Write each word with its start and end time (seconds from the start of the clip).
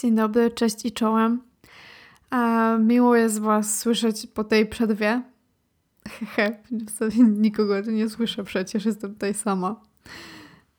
Dzień 0.00 0.14
dobry, 0.14 0.50
cześć 0.50 0.84
i 0.84 0.92
czołem. 0.92 1.42
E, 2.30 2.78
miło 2.78 3.16
jest 3.16 3.38
Was 3.38 3.78
słyszeć 3.78 4.26
po 4.26 4.44
tej 4.44 4.66
przerwie. 4.66 5.22
Hehe, 6.36 6.62
nikogo 7.20 7.80
nie 7.80 8.08
słyszę 8.08 8.44
przecież, 8.44 8.84
jestem 8.84 9.12
tutaj 9.12 9.34
sama. 9.34 9.80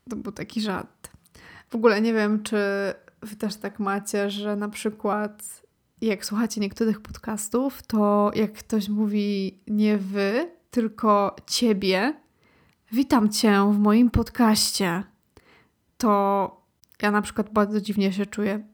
To 0.10 0.16
był 0.16 0.32
taki 0.32 0.62
żart. 0.62 1.10
W 1.70 1.76
ogóle 1.76 2.02
nie 2.02 2.14
wiem, 2.14 2.44
czy 2.44 2.58
Wy 3.22 3.36
też 3.36 3.56
tak 3.56 3.80
macie, 3.80 4.30
że 4.30 4.56
na 4.56 4.70
przykład 4.70 5.64
jak 6.02 6.26
słuchacie 6.26 6.62
niektórych 6.62 7.02
podcastów, 7.02 7.84
to 7.84 8.32
jak 8.36 8.54
ktoś 8.54 8.90
mówi 8.90 9.60
nie 9.68 9.98
wy, 9.98 10.52
tylko 10.72 11.36
ciebie, 11.48 12.14
witam 12.92 13.30
cię 13.30 13.72
w 13.74 13.80
moim 13.80 14.10
podcaście, 14.10 15.04
to 15.98 16.62
ja 17.02 17.12
na 17.12 17.22
przykład 17.22 17.54
bardzo 17.54 17.82
dziwnie 17.82 18.14
się 18.14 18.26
czuję. 18.26 18.69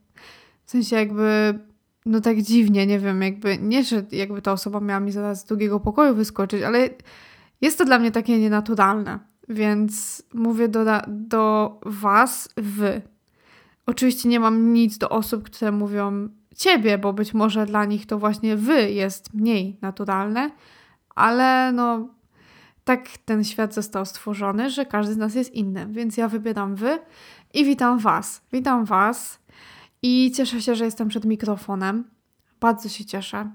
W 0.66 0.72
sensie 0.72 0.96
jakby, 0.96 1.60
no 2.06 2.22
tak 2.22 2.42
dziwnie, 2.42 2.88
nie 2.88 3.00
wiem, 3.00 3.22
jakby, 3.22 3.58
nie, 3.58 3.84
że 3.84 4.04
jakby 4.12 4.42
ta 4.42 4.52
osoba 4.52 4.80
miała 4.80 5.00
mi 5.00 5.12
zaraz 5.12 5.42
z 5.42 5.46
drugiego 5.46 5.80
pokoju 5.80 6.16
wyskoczyć, 6.16 6.64
ale 6.64 6.90
jest 7.62 7.78
to 7.78 7.86
dla 7.86 8.00
mnie 8.00 8.12
takie 8.12 8.40
nienaturalne. 8.40 9.20
Więc 9.50 10.24
mówię 10.34 10.68
do, 10.68 10.86
do 11.08 11.80
was, 11.86 12.50
wy. 12.58 13.02
Oczywiście 13.86 14.30
nie 14.30 14.40
mam 14.40 14.74
nic 14.74 14.98
do 14.98 15.10
osób, 15.10 15.44
które 15.44 15.72
mówią 15.72 16.30
ciebie, 16.56 16.98
bo 16.98 17.14
być 17.14 17.34
może 17.34 17.66
dla 17.66 17.86
nich 17.86 18.06
to 18.06 18.20
właśnie 18.20 18.56
wy 18.56 18.92
jest 18.92 19.34
mniej 19.34 19.78
naturalne, 19.82 20.52
ale 21.16 21.72
no 21.72 22.10
tak 22.84 23.10
ten 23.26 23.44
świat 23.44 23.74
został 23.74 24.06
stworzony, 24.06 24.70
że 24.70 24.86
każdy 24.86 25.14
z 25.14 25.18
nas 25.18 25.36
jest 25.36 25.54
inny, 25.54 25.88
więc 25.90 26.18
ja 26.18 26.28
wybieram 26.28 26.76
wy 26.76 27.00
i 27.54 27.66
witam 27.66 28.00
was. 28.00 28.42
Witam 28.52 28.86
was 28.86 29.40
i 30.08 30.32
cieszę 30.32 30.62
się, 30.62 30.76
że 30.76 30.86
jestem 30.86 31.08
przed 31.08 31.26
mikrofonem. 31.26 32.04
Bardzo 32.60 32.90
się 32.90 33.06
cieszę. 33.06 33.52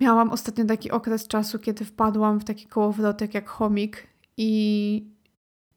Miałam 0.00 0.30
ostatnio 0.30 0.64
taki 0.64 0.90
okres 0.90 1.26
czasu, 1.26 1.58
kiedy 1.58 1.84
wpadłam 1.84 2.40
w 2.40 2.44
taki 2.44 2.66
kołowrotek 2.66 3.34
jak 3.34 3.48
chomik 3.48 4.06
i 4.36 5.10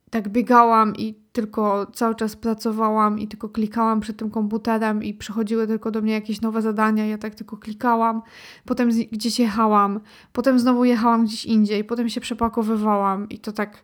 tak 0.09 0.29
biegałam 0.29 0.95
i 0.95 1.13
tylko 1.31 1.85
cały 1.85 2.15
czas 2.15 2.35
pracowałam 2.35 3.19
i 3.19 3.27
tylko 3.27 3.49
klikałam 3.49 3.99
przed 3.99 4.17
tym 4.17 4.31
komputerem 4.31 5.03
i 5.03 5.13
przychodziły 5.13 5.67
tylko 5.67 5.91
do 5.91 6.01
mnie 6.01 6.13
jakieś 6.13 6.41
nowe 6.41 6.61
zadania, 6.61 7.05
ja 7.05 7.17
tak 7.17 7.35
tylko 7.35 7.57
klikałam, 7.57 8.21
potem 8.65 8.89
gdzieś 9.11 9.39
jechałam, 9.39 9.99
potem 10.33 10.59
znowu 10.59 10.85
jechałam 10.85 11.25
gdzieś 11.25 11.45
indziej, 11.45 11.83
potem 11.83 12.09
się 12.09 12.21
przepakowywałam 12.21 13.29
i 13.29 13.39
to 13.39 13.51
tak 13.51 13.83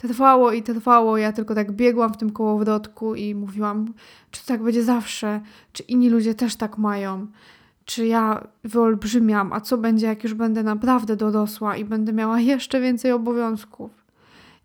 trwało 0.00 0.52
i 0.52 0.62
trwało, 0.62 1.16
ja 1.18 1.32
tylko 1.32 1.54
tak 1.54 1.72
biegłam 1.72 2.14
w 2.14 2.16
tym 2.16 2.30
kołowrotku 2.30 3.14
i 3.14 3.34
mówiłam, 3.34 3.92
czy 4.30 4.46
tak 4.46 4.62
będzie 4.62 4.82
zawsze, 4.82 5.40
czy 5.72 5.82
inni 5.82 6.10
ludzie 6.10 6.34
też 6.34 6.56
tak 6.56 6.78
mają, 6.78 7.26
czy 7.84 8.06
ja 8.06 8.46
wyolbrzymiam, 8.64 9.52
a 9.52 9.60
co 9.60 9.78
będzie, 9.78 10.06
jak 10.06 10.24
już 10.24 10.34
będę 10.34 10.62
naprawdę 10.62 11.16
dorosła 11.16 11.76
i 11.76 11.84
będę 11.84 12.12
miała 12.12 12.40
jeszcze 12.52 12.80
więcej 12.80 13.12
obowiązków. 13.12 13.90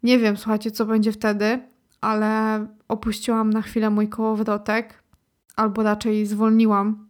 Nie 0.03 0.19
wiem, 0.19 0.37
słuchajcie, 0.37 0.71
co 0.71 0.85
będzie 0.85 1.11
wtedy, 1.11 1.59
ale 2.01 2.65
opuściłam 2.87 3.49
na 3.49 3.61
chwilę 3.61 3.89
mój 3.89 4.09
kołowrotek, 4.09 5.03
albo 5.55 5.83
raczej 5.83 6.25
zwolniłam 6.25 7.07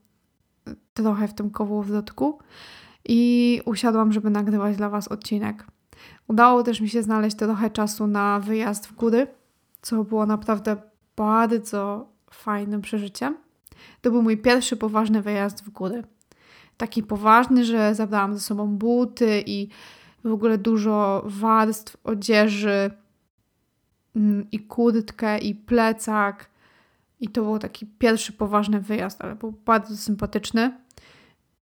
trochę 0.94 1.28
w 1.28 1.34
tym 1.34 1.50
kołowrotku 1.50 2.40
i 3.06 3.62
usiadłam, 3.66 4.14
żeby 4.14 4.30
nagrywać 4.30 4.78
dla 4.78 4.90
Was 4.90 5.08
odcinek. 5.08 5.66
Udało 6.28 6.64
też 6.64 6.82
mi 6.82 6.90
się 6.90 7.04
znaleźć 7.04 7.38
trochę 7.38 7.70
czasu 7.70 8.08
na 8.08 8.40
wyjazd 8.40 8.88
w 8.88 8.96
góry, 8.96 9.28
co 9.82 10.04
było 10.04 10.26
naprawdę 10.26 10.78
bardzo 11.16 12.10
fajnym 12.32 12.82
przeżyciem. 12.82 13.38
To 14.02 14.12
był 14.12 14.22
mój 14.22 14.38
pierwszy 14.38 14.78
poważny 14.78 15.22
wyjazd 15.22 15.64
w 15.64 15.70
góry. 15.70 16.04
Taki 16.78 17.04
poważny, 17.04 17.66
że 17.66 17.96
zabrałam 17.96 18.34
ze 18.34 18.40
sobą 18.40 18.68
buty 18.68 19.44
i 19.46 19.70
w 20.24 20.32
ogóle 20.32 20.58
dużo 20.58 21.24
warstw 21.26 21.98
odzieży 22.04 22.92
mm, 24.16 24.48
i 24.52 24.60
kurtkę 24.60 25.38
i 25.38 25.56
plecak. 25.56 26.50
I 27.20 27.28
to 27.28 27.44
był 27.44 27.60
taki 27.60 27.86
pierwszy 27.86 28.34
poważny 28.34 28.82
wyjazd, 28.82 29.22
ale 29.22 29.36
był 29.36 29.52
bardzo 29.52 29.98
sympatyczny. 29.98 30.78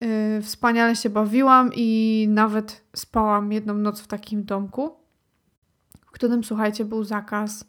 Yy, 0.02 0.41
wspaniale 0.41 0.96
się 0.96 1.09
bawiłam 1.09 1.72
i 1.75 2.28
nawet 2.30 2.84
spałam 2.96 3.52
jedną 3.52 3.74
noc 3.74 4.02
w 4.02 4.08
takim 4.08 4.46
domku, 4.46 4.96
w 6.06 6.12
którym, 6.12 6.44
słuchajcie, 6.44 6.85
był 6.85 7.03
zakaz 7.03 7.66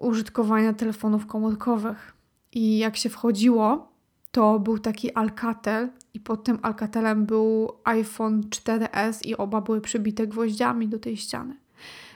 użytkowania 0.00 0.72
telefonów 0.72 1.26
komórkowych. 1.26 2.14
I 2.52 2.78
jak 2.78 2.96
się 2.96 3.08
wchodziło, 3.08 3.92
to 4.30 4.58
był 4.58 4.78
taki 4.78 5.12
Alcatel 5.12 5.88
i 6.14 6.20
pod 6.20 6.44
tym 6.44 6.58
Alcatelem 6.62 7.26
był 7.26 7.72
iPhone 7.84 8.40
4S 8.42 9.26
i 9.26 9.36
oba 9.36 9.60
były 9.60 9.80
przybite 9.80 10.26
gwoździami 10.26 10.88
do 10.88 10.98
tej 10.98 11.16
ściany. 11.16 11.56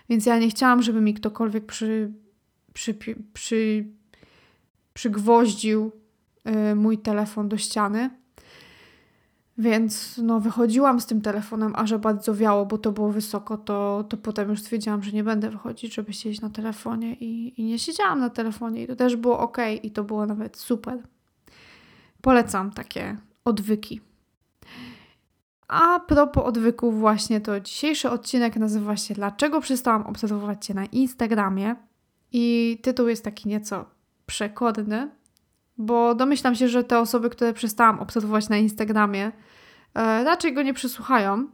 Więc 0.09 0.27
ja 0.27 0.39
nie 0.39 0.49
chciałam, 0.49 0.83
żeby 0.83 1.01
mi 1.01 1.15
ktokolwiek 1.15 1.67
przy, 1.67 2.13
przy, 2.73 2.95
przy, 3.33 3.87
przygwoździł 4.95 5.93
y, 6.71 6.75
mój 6.75 6.99
telefon 6.99 7.49
do 7.49 7.57
ściany. 7.57 8.11
Więc 9.59 10.21
no, 10.23 10.41
wychodziłam 10.41 11.01
z 11.01 11.07
tym 11.07 11.21
telefonem, 11.21 11.73
a 11.77 11.87
że 11.87 11.99
bardzo 11.99 12.35
wiało, 12.35 12.67
bo 12.67 12.79
to 12.79 12.93
było 12.93 13.13
wysoko, 13.13 13.59
to, 13.59 14.05
to 14.09 14.17
potem 14.17 14.51
już 14.51 14.61
stwierdziłam, 14.61 15.03
że 15.03 15.13
nie 15.13 15.25
będę 15.25 15.51
wychodzić, 15.51 15.95
żeby 15.95 16.13
siedzieć 16.13 16.41
na 16.41 16.51
telefonie 16.51 17.15
i, 17.15 17.61
i 17.61 17.65
nie 17.65 17.79
siedziałam 17.79 18.21
na 18.21 18.31
telefonie 18.31 18.83
i 18.83 18.87
to 18.87 18.97
też 18.97 19.17
było 19.17 19.39
ok 19.39 19.57
i 19.83 19.91
to 19.91 20.05
było 20.05 20.27
nawet 20.27 20.57
super. 20.57 21.03
Polecam 22.21 22.71
takie 22.71 23.17
odwyki. 23.45 24.01
A 25.69 26.01
propos 26.01 26.45
odwyków, 26.45 27.01
właśnie 27.01 27.41
to 27.41 27.61
dzisiejszy 27.61 28.11
odcinek 28.11 28.57
nazywa 28.57 28.97
się 28.97 29.15
Dlaczego 29.15 29.61
przestałam 29.61 30.07
obserwować 30.07 30.67
Cię 30.67 30.75
na 30.75 30.85
Instagramie? 30.85 31.77
I 32.33 32.79
tytuł 32.83 33.09
jest 33.09 33.25
taki 33.25 33.49
nieco 33.49 33.85
przekodny, 34.27 35.11
bo 35.79 36.15
domyślam 36.15 36.55
się, 36.55 36.69
że 36.69 36.85
te 36.85 36.99
osoby, 36.99 37.31
które 37.31 37.53
przestałam 37.53 38.01
obserwować 38.01 38.49
na 38.49 38.57
Instagramie, 38.57 39.33
e, 39.95 40.25
raczej 40.25 40.55
go 40.55 40.63
nie 40.63 40.75
przesłuchają, 40.75 41.49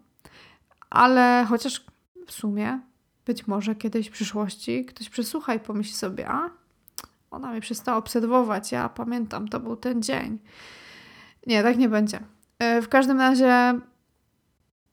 ale 0.91 1.47
chociaż 1.49 1.84
w 2.27 2.32
sumie 2.32 2.81
być 3.27 3.47
może 3.47 3.75
kiedyś 3.75 4.09
w 4.09 4.12
przyszłości 4.12 4.84
ktoś 4.84 5.11
przesłucha 5.11 5.55
i 5.55 5.61
pomyśli 5.61 5.94
sobie, 5.94 6.28
a 6.28 6.50
ona 7.31 7.50
mnie 7.50 7.61
przestała 7.61 7.99
obserwować. 7.99 8.72
Ja 8.72 8.88
pamiętam, 8.88 9.49
to 9.49 9.61
był 9.61 9.77
ten 9.77 10.03
dzień. 10.03 10.38
Nie, 11.47 11.62
tak 11.62 11.78
nie 11.78 11.88
będzie. 11.88 12.21
E, 12.59 12.82
w 12.82 12.88
każdym 12.88 13.19
razie 13.19 13.81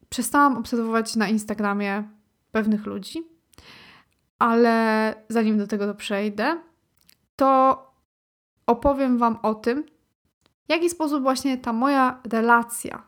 przestałam 0.10 0.58
obserwować 0.58 1.16
na 1.16 1.28
Instagramie 1.28 2.04
pewnych 2.52 2.86
ludzi, 2.86 3.24
ale 4.40 5.16
zanim 5.30 5.58
do 5.58 5.68
tego 5.68 5.96
przejdę, 5.96 6.62
to 7.36 7.89
opowiem 8.70 9.18
Wam 9.18 9.38
o 9.44 9.56
tym, 9.56 9.84
w 10.68 10.70
jaki 10.70 10.90
sposób 10.90 11.22
właśnie 11.24 11.58
ta 11.58 11.74
moja 11.74 12.22
relacja, 12.32 13.04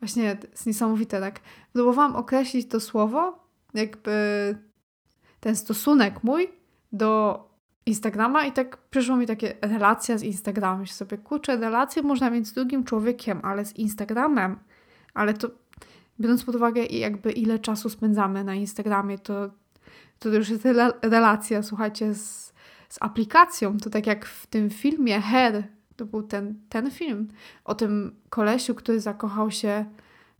właśnie 0.00 0.38
jest 0.52 0.66
niesamowite, 0.66 1.20
tak? 1.20 1.40
Próbowałam 1.72 2.16
określić 2.16 2.68
to 2.68 2.80
słowo, 2.80 3.48
jakby 3.74 4.12
ten 5.40 5.56
stosunek 5.56 6.24
mój 6.24 6.48
do 6.92 7.40
Instagrama 7.86 8.44
i 8.44 8.52
tak 8.52 8.76
przyszło 8.76 9.16
mi 9.16 9.26
takie 9.26 9.54
relacja 9.62 10.18
z 10.18 10.22
Instagramem. 10.22 10.80
Myślę 10.80 10.94
sobie, 10.94 11.18
kurczę, 11.18 11.56
relacje 11.56 12.02
można 12.02 12.30
mieć 12.30 12.48
z 12.48 12.52
drugim 12.52 12.84
człowiekiem, 12.84 13.40
ale 13.42 13.64
z 13.64 13.76
Instagramem, 13.76 14.58
ale 15.14 15.34
to 15.34 15.48
biorąc 16.20 16.44
pod 16.44 16.54
uwagę 16.54 16.84
jakby 16.84 17.32
ile 17.32 17.58
czasu 17.58 17.90
spędzamy 17.90 18.44
na 18.44 18.54
Instagramie, 18.54 19.18
to, 19.18 19.50
to 20.18 20.28
już 20.28 20.48
jest 20.48 20.68
relacja, 21.02 21.62
słuchajcie, 21.62 22.14
z, 22.14 22.51
z 22.92 22.98
aplikacją. 23.00 23.78
To 23.78 23.90
tak 23.90 24.06
jak 24.06 24.26
w 24.26 24.46
tym 24.46 24.70
filmie 24.70 25.20
Her, 25.20 25.68
to 25.96 26.06
był 26.06 26.22
ten, 26.22 26.54
ten 26.68 26.90
film 26.90 27.28
o 27.64 27.74
tym 27.74 28.20
kolesiu, 28.30 28.74
który 28.74 29.00
zakochał 29.00 29.50
się 29.50 29.84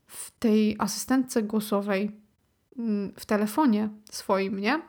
w 0.06 0.31
tej 0.38 0.76
asystentce 0.78 1.43
głosowej 1.43 2.20
mm, 2.78 3.12
w 3.19 3.26
telefonie 3.26 3.88
swoim, 4.10 4.58
nie? 4.58 4.82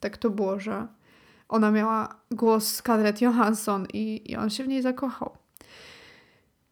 Tak 0.00 0.16
to 0.16 0.30
było, 0.30 0.60
że 0.60 0.86
ona 1.48 1.70
miała 1.70 2.20
głos 2.30 2.74
Scarlett 2.74 3.20
Johansson 3.20 3.86
i, 3.92 4.32
i 4.32 4.36
on 4.36 4.50
się 4.50 4.64
w 4.64 4.68
niej 4.68 4.82
zakochał. 4.82 5.36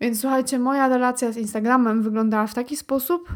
Więc 0.00 0.20
słuchajcie, 0.20 0.58
moja 0.58 0.88
relacja 0.88 1.32
z 1.32 1.36
Instagramem 1.36 2.02
wyglądała 2.02 2.46
w 2.46 2.54
taki 2.54 2.76
sposób, 2.76 3.28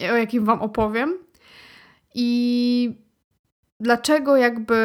o 0.00 0.16
jakim 0.16 0.44
Wam 0.44 0.62
opowiem. 0.62 1.18
I 2.14 3.02
dlaczego 3.82 4.36
jakby 4.36 4.76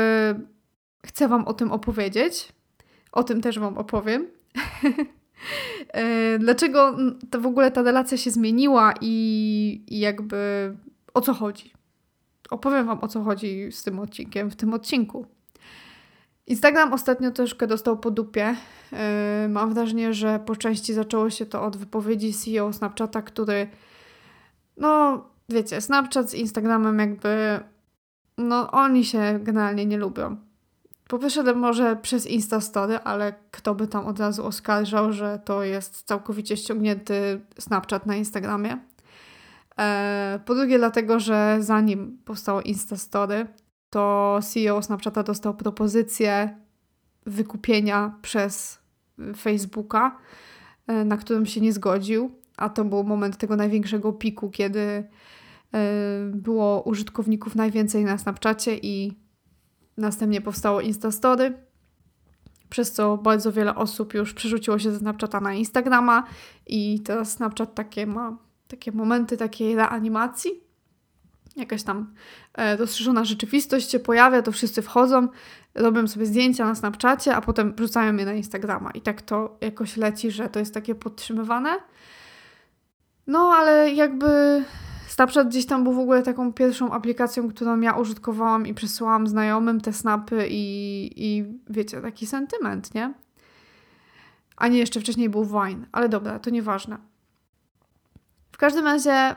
chcę 1.06 1.28
Wam 1.28 1.46
o 1.46 1.54
tym 1.54 1.72
opowiedzieć, 1.72 2.54
o 3.12 3.24
tym 3.24 3.42
też 3.42 3.60
Wam 3.60 3.78
opowiem. 3.78 4.28
E, 5.88 6.40
dlaczego 6.40 6.98
to 7.32 7.42
w 7.42 7.46
ogóle 7.46 7.72
ta 7.72 7.82
relacja 7.82 8.18
się 8.18 8.32
zmieniła 8.32 8.94
i, 9.02 9.84
i 9.88 10.00
jakby 10.00 10.74
o 11.14 11.22
co 11.22 11.34
chodzi 11.34 11.72
opowiem 12.50 12.86
Wam 12.86 13.00
o 13.02 13.08
co 13.08 13.24
chodzi 13.24 13.72
z 13.72 13.84
tym 13.84 14.00
odcinkiem 14.00 14.52
w 14.52 14.56
tym 14.56 14.74
odcinku. 14.74 15.26
Instagram 16.48 16.94
ostatnio 16.94 17.32
troszkę 17.32 17.68
dostał 17.68 17.98
po 17.98 18.12
dupie. 18.12 18.56
Yy, 18.92 19.50
mam 19.50 19.74
wrażenie, 19.74 20.14
że 20.14 20.40
po 20.46 20.56
części 20.56 20.94
zaczęło 20.94 21.30
się 21.30 21.46
to 21.46 21.64
od 21.64 21.78
wypowiedzi 21.78 22.34
CEO 22.34 22.74
Snapchata, 22.74 23.22
który 23.22 23.68
no 24.78 25.22
wiecie, 25.50 25.82
Snapchat 25.82 26.30
z 26.30 26.34
Instagramem 26.34 27.00
jakby 27.00 27.60
no 28.38 28.72
oni 28.72 29.06
się 29.06 29.40
generalnie 29.42 29.86
nie 29.86 29.98
lubią. 29.98 30.38
Po 31.08 31.20
pierwsze 31.20 31.56
może 31.56 31.96
przez 31.96 32.28
Instastory, 32.28 32.98
ale 32.98 33.34
kto 33.52 33.76
by 33.76 33.88
tam 33.88 34.06
od 34.06 34.20
razu 34.20 34.46
oskarżał, 34.46 35.14
że 35.14 35.40
to 35.46 35.64
jest 35.64 36.04
całkowicie 36.04 36.58
ściągnięty 36.58 37.42
Snapchat 37.60 38.06
na 38.06 38.16
Instagramie. 38.16 38.78
E, 39.80 40.40
po 40.46 40.56
drugie 40.56 40.78
dlatego, 40.78 41.20
że 41.20 41.58
zanim 41.60 42.18
powstało 42.26 42.62
Instastory, 42.62 43.48
to 43.90 44.40
CEO 44.44 44.82
Snapchata 44.82 45.24
dostał 45.24 45.54
propozycję 45.54 46.58
wykupienia 47.26 48.16
przez 48.22 48.80
Facebooka, 49.38 50.18
e, 50.88 51.06
na 51.06 51.18
którym 51.18 51.46
się 51.46 51.62
nie 51.62 51.74
zgodził, 51.74 52.32
a 52.58 52.70
to 52.70 52.86
był 52.86 53.04
moment 53.04 53.38
tego 53.38 53.56
największego 53.56 54.14
piku, 54.14 54.50
kiedy 54.50 55.08
było 56.32 56.82
użytkowników 56.82 57.56
najwięcej 57.56 58.06
na 58.06 58.18
Snapchacie 58.18 58.78
i 58.78 59.14
następnie 59.98 60.42
powstało 60.42 60.82
Instastory, 60.82 61.54
przez 62.70 62.92
co 62.92 63.18
bardzo 63.18 63.52
wiele 63.52 63.76
osób 63.76 64.14
już 64.14 64.34
przerzuciło 64.34 64.80
się 64.80 64.92
ze 64.92 65.00
Snapchata 65.00 65.42
na 65.42 65.54
Instagrama 65.54 66.24
i 66.68 67.00
teraz 67.00 67.32
Snapchat 67.32 67.76
takie 67.76 68.08
ma 68.08 68.38
takie 68.68 68.92
momenty 68.92 69.38
takiej 69.38 69.76
reanimacji, 69.76 70.52
jakaś 71.56 71.84
tam 71.84 72.14
e, 72.54 72.78
rozszerzona 72.78 73.26
rzeczywistość 73.26 73.92
się 73.92 74.00
pojawia, 74.00 74.42
to 74.42 74.52
wszyscy 74.52 74.82
wchodzą, 74.82 75.28
robią 75.76 76.08
sobie 76.08 76.26
zdjęcia 76.26 76.66
na 76.66 76.76
Snapchacie, 76.76 77.36
a 77.36 77.42
potem 77.42 77.74
wrzucają 77.76 78.16
je 78.16 78.26
na 78.26 78.34
Instagrama. 78.34 78.92
I 78.92 79.02
tak 79.02 79.22
to 79.22 79.58
jakoś 79.62 79.98
leci, 79.98 80.32
że 80.32 80.50
to 80.50 80.60
jest 80.60 80.74
takie 80.74 80.96
podtrzymywane. 80.96 81.80
No, 83.28 83.40
ale 83.40 83.92
jakby 83.94 84.64
Snapchat 85.18 85.48
gdzieś 85.48 85.66
tam 85.66 85.84
był 85.84 85.94
w 85.94 86.00
ogóle 86.00 86.24
taką 86.24 86.54
pierwszą 86.54 86.92
aplikacją, 86.92 87.50
którą 87.50 87.82
ja 87.82 87.94
użytkowałam 87.94 88.68
i 88.68 88.74
przesyłałam 88.74 89.28
znajomym 89.28 89.82
te 89.82 89.94
snapy 89.94 90.48
i, 90.50 91.12
i 91.16 91.46
wiecie, 91.70 92.02
taki 92.02 92.28
sentyment, 92.28 92.94
nie? 92.94 93.14
A 94.58 94.68
nie, 94.68 94.78
jeszcze 94.78 95.00
wcześniej 95.00 95.30
był 95.30 95.46
Wine, 95.46 95.86
ale 95.92 96.10
dobra, 96.10 96.40
to 96.40 96.50
nieważne. 96.50 96.98
W 98.52 98.58
każdym 98.58 98.86
razie 98.86 99.36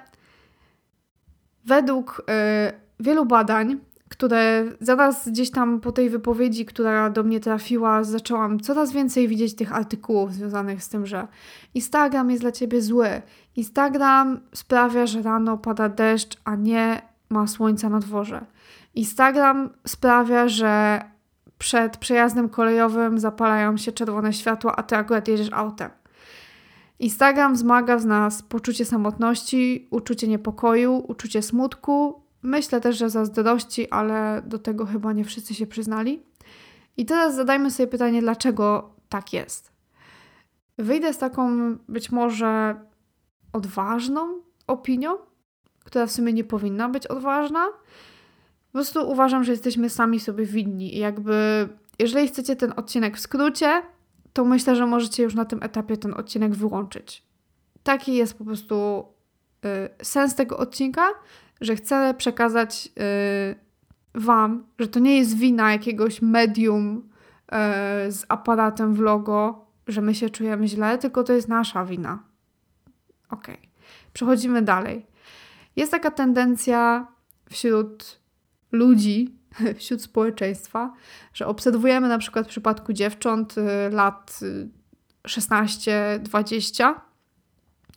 Według 1.65 2.21
y, 2.21 2.73
wielu 3.01 3.27
badań, 3.27 3.81
które 4.21 4.65
zaraz 4.81 5.29
gdzieś 5.29 5.51
tam 5.51 5.81
po 5.81 5.93
tej 5.93 6.11
wypowiedzi, 6.11 6.67
która 6.67 7.11
do 7.11 7.23
mnie 7.23 7.41
trafiła, 7.41 8.05
zaczęłam 8.05 8.61
coraz 8.61 8.93
więcej 8.93 9.29
widzieć 9.29 9.57
tych 9.57 9.73
artykułów 9.73 10.35
związanych 10.35 10.85
z 10.85 10.89
tym, 10.89 11.07
że 11.07 11.29
Instagram 11.75 12.31
jest 12.31 12.43
dla 12.43 12.53
ciebie 12.53 12.83
zły. 12.83 13.23
Instagram 13.57 14.41
sprawia, 14.55 15.07
że 15.07 15.23
rano 15.23 15.59
pada 15.59 15.89
deszcz, 15.89 16.37
a 16.45 16.57
nie 16.57 17.03
ma 17.31 17.47
słońca 17.47 17.89
na 17.89 17.99
dworze. 17.99 18.45
Instagram 18.95 19.71
sprawia, 19.87 20.49
że 20.49 21.03
przed 21.59 21.97
przejazdem 21.97 22.49
kolejowym 22.49 23.19
zapalają 23.19 23.77
się 23.77 23.93
czerwone 23.93 24.33
światła, 24.33 24.77
a 24.77 24.83
ty 24.83 24.97
akurat 24.97 25.29
jedziesz 25.29 25.53
autem. 25.53 25.91
Instagram 26.99 27.55
wzmaga 27.55 27.99
w 27.99 28.07
nas 28.07 28.43
poczucie 28.43 28.85
samotności, 28.85 29.89
uczucie 29.91 30.29
niepokoju, 30.29 31.05
uczucie 31.09 31.43
smutku, 31.43 32.23
myślę 32.43 32.81
też, 32.81 32.99
że 32.99 33.11
zazdrości, 33.11 33.91
ale 33.91 34.43
do 34.47 34.59
tego 34.59 34.87
chyba 34.87 35.13
nie 35.13 35.25
wszyscy 35.25 35.55
się 35.55 35.67
przyznali. 35.67 36.23
I 36.97 37.07
teraz 37.07 37.35
zadajmy 37.35 37.71
sobie 37.71 37.87
pytanie, 37.87 38.21
dlaczego 38.21 38.95
tak 39.09 39.33
jest. 39.33 39.73
Wyjdę 40.79 41.13
z 41.13 41.19
taką 41.19 41.75
być 41.89 42.11
może 42.11 42.81
odważną 43.53 44.43
opinią, 44.67 45.19
która 45.85 46.07
w 46.07 46.13
sumie 46.13 46.33
nie 46.33 46.45
powinna 46.45 46.89
być 46.89 47.07
odważna. 47.07 47.67
Po 48.67 48.73
prostu 48.73 49.11
uważam, 49.11 49.45
że 49.45 49.53
jesteśmy 49.53 49.91
sami 49.91 50.21
sobie 50.21 50.45
winni. 50.45 50.99
Jakby, 50.99 51.69
jeżeli 51.99 52.29
chcecie 52.29 52.57
ten 52.57 52.73
odcinek 52.77 53.17
w 53.17 53.21
skrócie, 53.21 53.83
to 54.33 54.45
myślę, 54.45 54.77
że 54.77 54.87
możecie 54.87 55.23
już 55.23 55.35
na 55.35 55.45
tym 55.45 55.63
etapie 55.63 55.97
ten 55.97 56.15
odcinek 56.15 56.55
wyłączyć. 56.55 57.23
Taki 57.83 58.15
jest 58.15 58.39
po 58.39 58.45
prostu 58.45 59.07
y, 60.01 60.05
sens 60.05 60.35
tego 60.35 60.59
odcinka, 60.59 61.09
że 61.61 61.77
chcę 61.77 62.15
przekazać 62.15 62.89
y, 63.55 63.71
Wam, 64.15 64.67
że 64.79 64.89
to 64.89 65.01
nie 65.01 65.19
jest 65.19 65.37
wina 65.37 65.73
jakiegoś 65.73 66.23
medium 66.23 66.97
y, 66.97 67.03
z 68.13 68.25
aparatem 68.29 68.95
w 68.95 69.01
logo, 69.01 69.67
że 69.87 70.01
my 70.01 70.15
się 70.15 70.31
czujemy 70.31 70.69
źle, 70.69 70.99
tylko 70.99 71.25
to 71.25 71.33
jest 71.33 71.49
nasza 71.49 71.85
wina. 71.85 72.23
Ok. 73.31 73.47
Przechodzimy 74.13 74.63
dalej. 74.63 75.07
Jest 75.77 75.93
taka 75.93 76.11
tendencja 76.11 77.07
wśród 77.51 78.21
ludzi, 78.73 79.39
wśród 79.79 80.03
społeczeństwa, 80.03 80.93
że 81.35 81.47
obserwujemy 81.47 82.09
na 82.09 82.19
przykład 82.19 82.47
w 82.47 82.51
przypadku 82.51 82.93
dziewcząt 82.93 83.59
y, 83.59 83.63
lat 83.91 84.41
16-20, 85.29 86.91
y, 86.91 86.95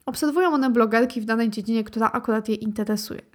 obserwują 0.05 0.53
one 0.53 0.69
blogerki 0.69 1.21
w 1.21 1.25
danej 1.25 1.49
dziedzinie, 1.49 1.83
która 1.83 2.11
akurat 2.11 2.49
je 2.49 2.55
interesuje. 2.55 3.32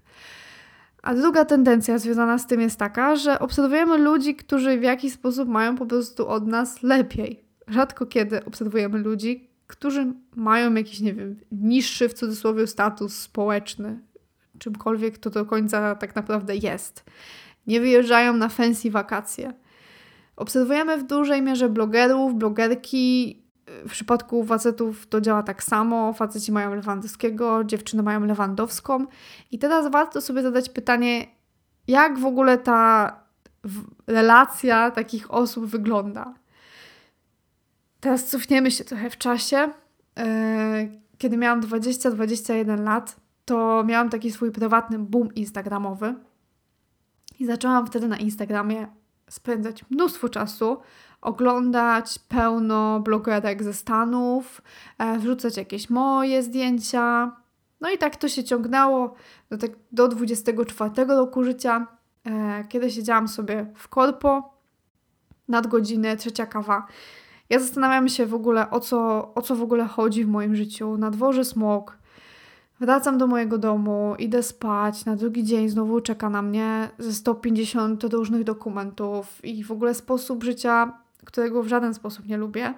A 1.09 1.15
druga 1.15 1.45
tendencja 1.45 1.99
związana 1.99 2.39
z 2.39 2.47
tym 2.47 2.61
jest 2.61 2.79
taka, 2.79 3.17
że 3.17 3.39
obserwujemy 3.39 3.99
ludzi, 3.99 4.35
którzy 4.35 4.79
w 4.79 4.83
jakiś 4.83 5.13
sposób 5.13 5.49
mają 5.49 5.77
po 5.77 5.87
prostu 5.87 6.29
od 6.29 6.47
nas 6.47 6.83
lepiej. 6.83 7.45
Rzadko 7.69 8.07
kiedy 8.07 8.45
obserwujemy 8.45 8.99
ludzi, 8.99 9.49
którzy 9.67 10.13
mają 10.37 10.75
jakiś, 10.75 11.01
nie 11.01 11.15
wiem, 11.15 11.37
niższy 11.53 12.09
w 12.09 12.15
cudzysłowie 12.15 12.67
status 12.67 13.17
społeczny, 13.17 14.01
czymkolwiek 14.59 15.19
to 15.19 15.31
do 15.31 15.45
końca 15.47 15.95
tak 15.95 16.17
naprawdę 16.17 16.57
jest 16.57 17.05
nie 17.67 17.81
wyjeżdżają 17.81 18.37
na 18.37 18.49
fancy 18.49 18.91
wakacje. 18.91 19.53
Obserwujemy 20.37 20.99
w 20.99 21.07
dużej 21.07 21.43
mierze 21.43 21.69
blogerów, 21.69 22.35
blogerki. 22.35 23.43
W 23.87 23.91
przypadku 23.91 24.45
facetów 24.45 25.07
to 25.07 25.21
działa 25.21 25.43
tak 25.43 25.63
samo. 25.63 26.13
Faceci 26.13 26.53
mają 26.53 26.75
Lewandowskiego, 26.75 27.65
dziewczyny 27.65 28.03
mają 28.03 28.25
Lewandowską. 28.25 29.07
I 29.51 29.59
teraz 29.59 29.91
warto 29.91 30.21
sobie 30.21 30.43
zadać 30.43 30.69
pytanie, 30.69 31.27
jak 31.87 32.19
w 32.19 32.25
ogóle 32.25 32.59
ta 32.59 33.13
relacja 34.07 34.91
takich 34.91 35.35
osób 35.35 35.67
wygląda. 35.67 36.35
Teraz 38.01 38.25
cofniemy 38.25 38.71
się 38.71 38.85
trochę 38.85 39.11
w 39.11 39.19
czasie. 39.19 39.73
E, 40.19 40.89
kiedy 41.19 41.37
miałam 41.37 41.61
20-21 41.61 42.85
lat, 42.85 43.17
to 43.45 43.85
miałam 43.87 44.11
taki 44.11 44.31
swój 44.31 44.51
prywatny 44.51 44.99
boom 44.99 45.35
instagramowy. 45.35 46.15
I 47.39 47.47
zaczęłam 47.47 47.87
wtedy 47.87 48.09
na 48.09 48.17
Instagramie 48.17 48.87
spędzać 49.29 49.85
mnóstwo 49.91 50.29
czasu, 50.29 50.77
oglądać 51.21 52.19
pełno 52.19 53.01
blogerek 53.01 53.63
ze 53.63 53.75
Stanów, 53.75 54.63
e, 54.99 55.19
wrzucać 55.19 55.57
jakieś 55.57 55.91
moje 55.91 56.43
zdjęcia. 56.43 57.33
No 57.81 57.91
i 57.91 57.99
tak 57.99 58.17
to 58.17 58.29
się 58.29 58.45
ciągnęło 58.45 59.15
do, 59.51 59.59
tak, 59.59 59.71
do 59.93 60.09
24 60.09 61.05
roku 61.17 61.45
życia, 61.45 61.87
e, 62.25 62.65
kiedy 62.69 62.91
siedziałam 62.91 63.29
sobie 63.29 63.67
w 63.75 63.89
korpo, 63.89 64.55
nadgodziny, 65.49 66.17
trzecia 66.17 66.47
kawa. 66.47 66.87
Ja 67.51 67.61
zastanawiam 67.61 68.09
się 68.09 68.27
w 68.27 68.35
ogóle, 68.35 68.71
o 68.71 68.81
co, 68.81 69.31
o 69.35 69.43
co 69.43 69.57
w 69.57 69.63
ogóle 69.63 69.85
chodzi 69.85 70.25
w 70.25 70.29
moim 70.29 70.57
życiu. 70.57 70.97
Na 70.97 71.11
dworze 71.11 71.45
smog, 71.45 71.99
Wracam 72.81 73.19
do 73.19 73.27
mojego 73.27 73.59
domu, 73.59 74.15
idę 74.19 74.43
spać, 74.43 75.05
na 75.05 75.17
drugi 75.17 75.45
dzień 75.45 75.69
znowu 75.69 76.01
czeka 76.01 76.31
na 76.31 76.43
mnie 76.43 76.91
ze 76.99 77.13
150 77.13 78.05
różnych 78.05 78.45
dokumentów 78.45 79.45
i 79.45 79.65
w 79.65 79.73
ogóle 79.73 79.95
sposób 79.95 80.45
życia, 80.45 80.99
którego 81.25 81.63
w 81.63 81.69
żaden 81.69 81.95
sposób 81.95 82.27
nie 82.27 82.37
lubię. 82.37 82.75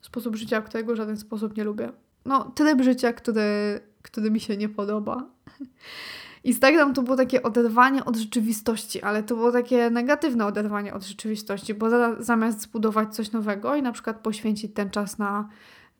Sposób 0.00 0.36
życia, 0.36 0.62
którego 0.62 0.94
w 0.94 0.96
żaden 0.96 1.16
sposób 1.16 1.56
nie 1.56 1.64
lubię. 1.64 1.92
No, 2.24 2.44
tryb 2.54 2.82
życia, 2.82 3.12
który, 3.12 3.80
który 4.02 4.30
mi 4.30 4.40
się 4.40 4.56
nie 4.56 4.68
podoba. 4.68 5.24
Instagram 6.44 6.94
to 6.94 7.02
było 7.02 7.16
takie 7.16 7.42
oderwanie 7.42 8.04
od 8.04 8.16
rzeczywistości, 8.16 9.02
ale 9.02 9.22
to 9.22 9.36
było 9.36 9.52
takie 9.52 9.90
negatywne 9.90 10.46
oderwanie 10.46 10.94
od 10.94 11.02
rzeczywistości, 11.02 11.74
bo 11.74 11.86
zamiast 12.22 12.60
zbudować 12.60 13.14
coś 13.14 13.32
nowego 13.32 13.74
i 13.74 13.82
na 13.82 13.92
przykład 13.92 14.20
poświęcić 14.20 14.74
ten 14.74 14.90
czas 14.90 15.18
na, 15.18 15.48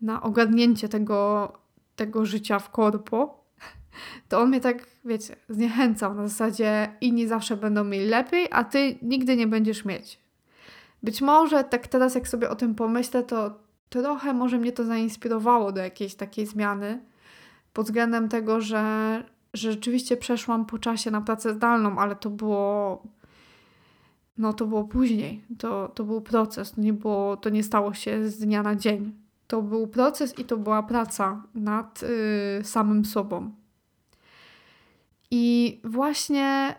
na 0.01 0.23
ogarnięcie 0.23 0.89
tego, 0.89 1.53
tego 2.07 2.27
życia 2.27 2.59
w 2.59 2.71
korpo, 2.71 3.45
to 4.29 4.41
on 4.41 4.49
mnie 4.49 4.61
tak, 4.61 4.87
wiecie, 5.05 5.37
zniechęcał 5.49 6.15
na 6.15 6.29
zasadzie 6.29 6.97
inni 7.01 7.27
zawsze 7.27 7.57
będą 7.57 7.85
mieli 7.85 8.07
lepiej, 8.07 8.49
a 8.51 8.65
ty 8.65 8.99
nigdy 9.03 9.37
nie 9.37 9.47
będziesz 9.47 9.85
mieć. 9.85 10.19
Być 11.03 11.21
może 11.21 11.65
tak 11.65 11.87
teraz, 11.87 12.15
jak 12.15 12.29
sobie 12.29 12.51
o 12.51 12.57
tym 12.57 12.75
pomyślę, 12.75 13.23
to 13.23 13.59
trochę 13.89 14.35
może 14.35 14.59
mnie 14.59 14.73
to 14.73 14.85
zainspirowało 14.85 15.73
do 15.73 15.81
jakiejś 15.81 16.15
takiej 16.15 16.47
zmiany 16.47 17.01
pod 17.73 17.87
względem 17.87 18.29
tego, 18.29 18.61
że, 18.61 18.85
że 19.55 19.73
rzeczywiście 19.73 20.17
przeszłam 20.17 20.67
po 20.67 20.79
czasie 20.79 21.11
na 21.11 21.21
pracę 21.21 21.55
zdalną, 21.55 21.99
ale 21.99 22.17
to 22.17 22.31
było 22.31 23.03
no 24.39 24.53
to 24.53 24.67
było 24.67 24.85
później. 24.85 25.45
To, 25.59 25.89
to 25.89 26.05
był 26.05 26.21
proces. 26.21 26.73
To 26.73 26.81
nie, 26.81 26.93
było, 26.93 27.37
to 27.37 27.51
nie 27.51 27.63
stało 27.63 27.95
się 27.95 28.29
z 28.29 28.39
dnia 28.39 28.63
na 28.63 28.77
dzień. 28.77 29.22
To 29.53 29.63
był 29.63 29.87
proces 29.87 30.39
i 30.39 30.45
to 30.45 30.57
była 30.57 30.83
praca 30.83 31.43
nad 31.55 32.03
y, 32.03 32.65
samym 32.65 33.05
sobą. 33.05 33.51
I 35.31 35.81
właśnie 35.85 36.75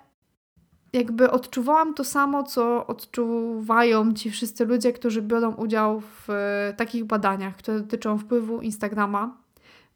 jakby 0.93 1.31
odczuwałam 1.31 1.93
to 1.93 2.03
samo, 2.03 2.43
co 2.43 2.87
odczuwają 2.87 4.13
ci 4.13 4.31
wszyscy 4.31 4.65
ludzie, 4.65 4.93
którzy 4.93 5.21
biorą 5.21 5.55
udział 5.55 6.01
w 6.01 6.29
y, 6.29 6.73
takich 6.77 7.05
badaniach, 7.05 7.55
które 7.55 7.79
dotyczą 7.79 8.17
wpływu 8.17 8.61
Instagrama. 8.61 9.37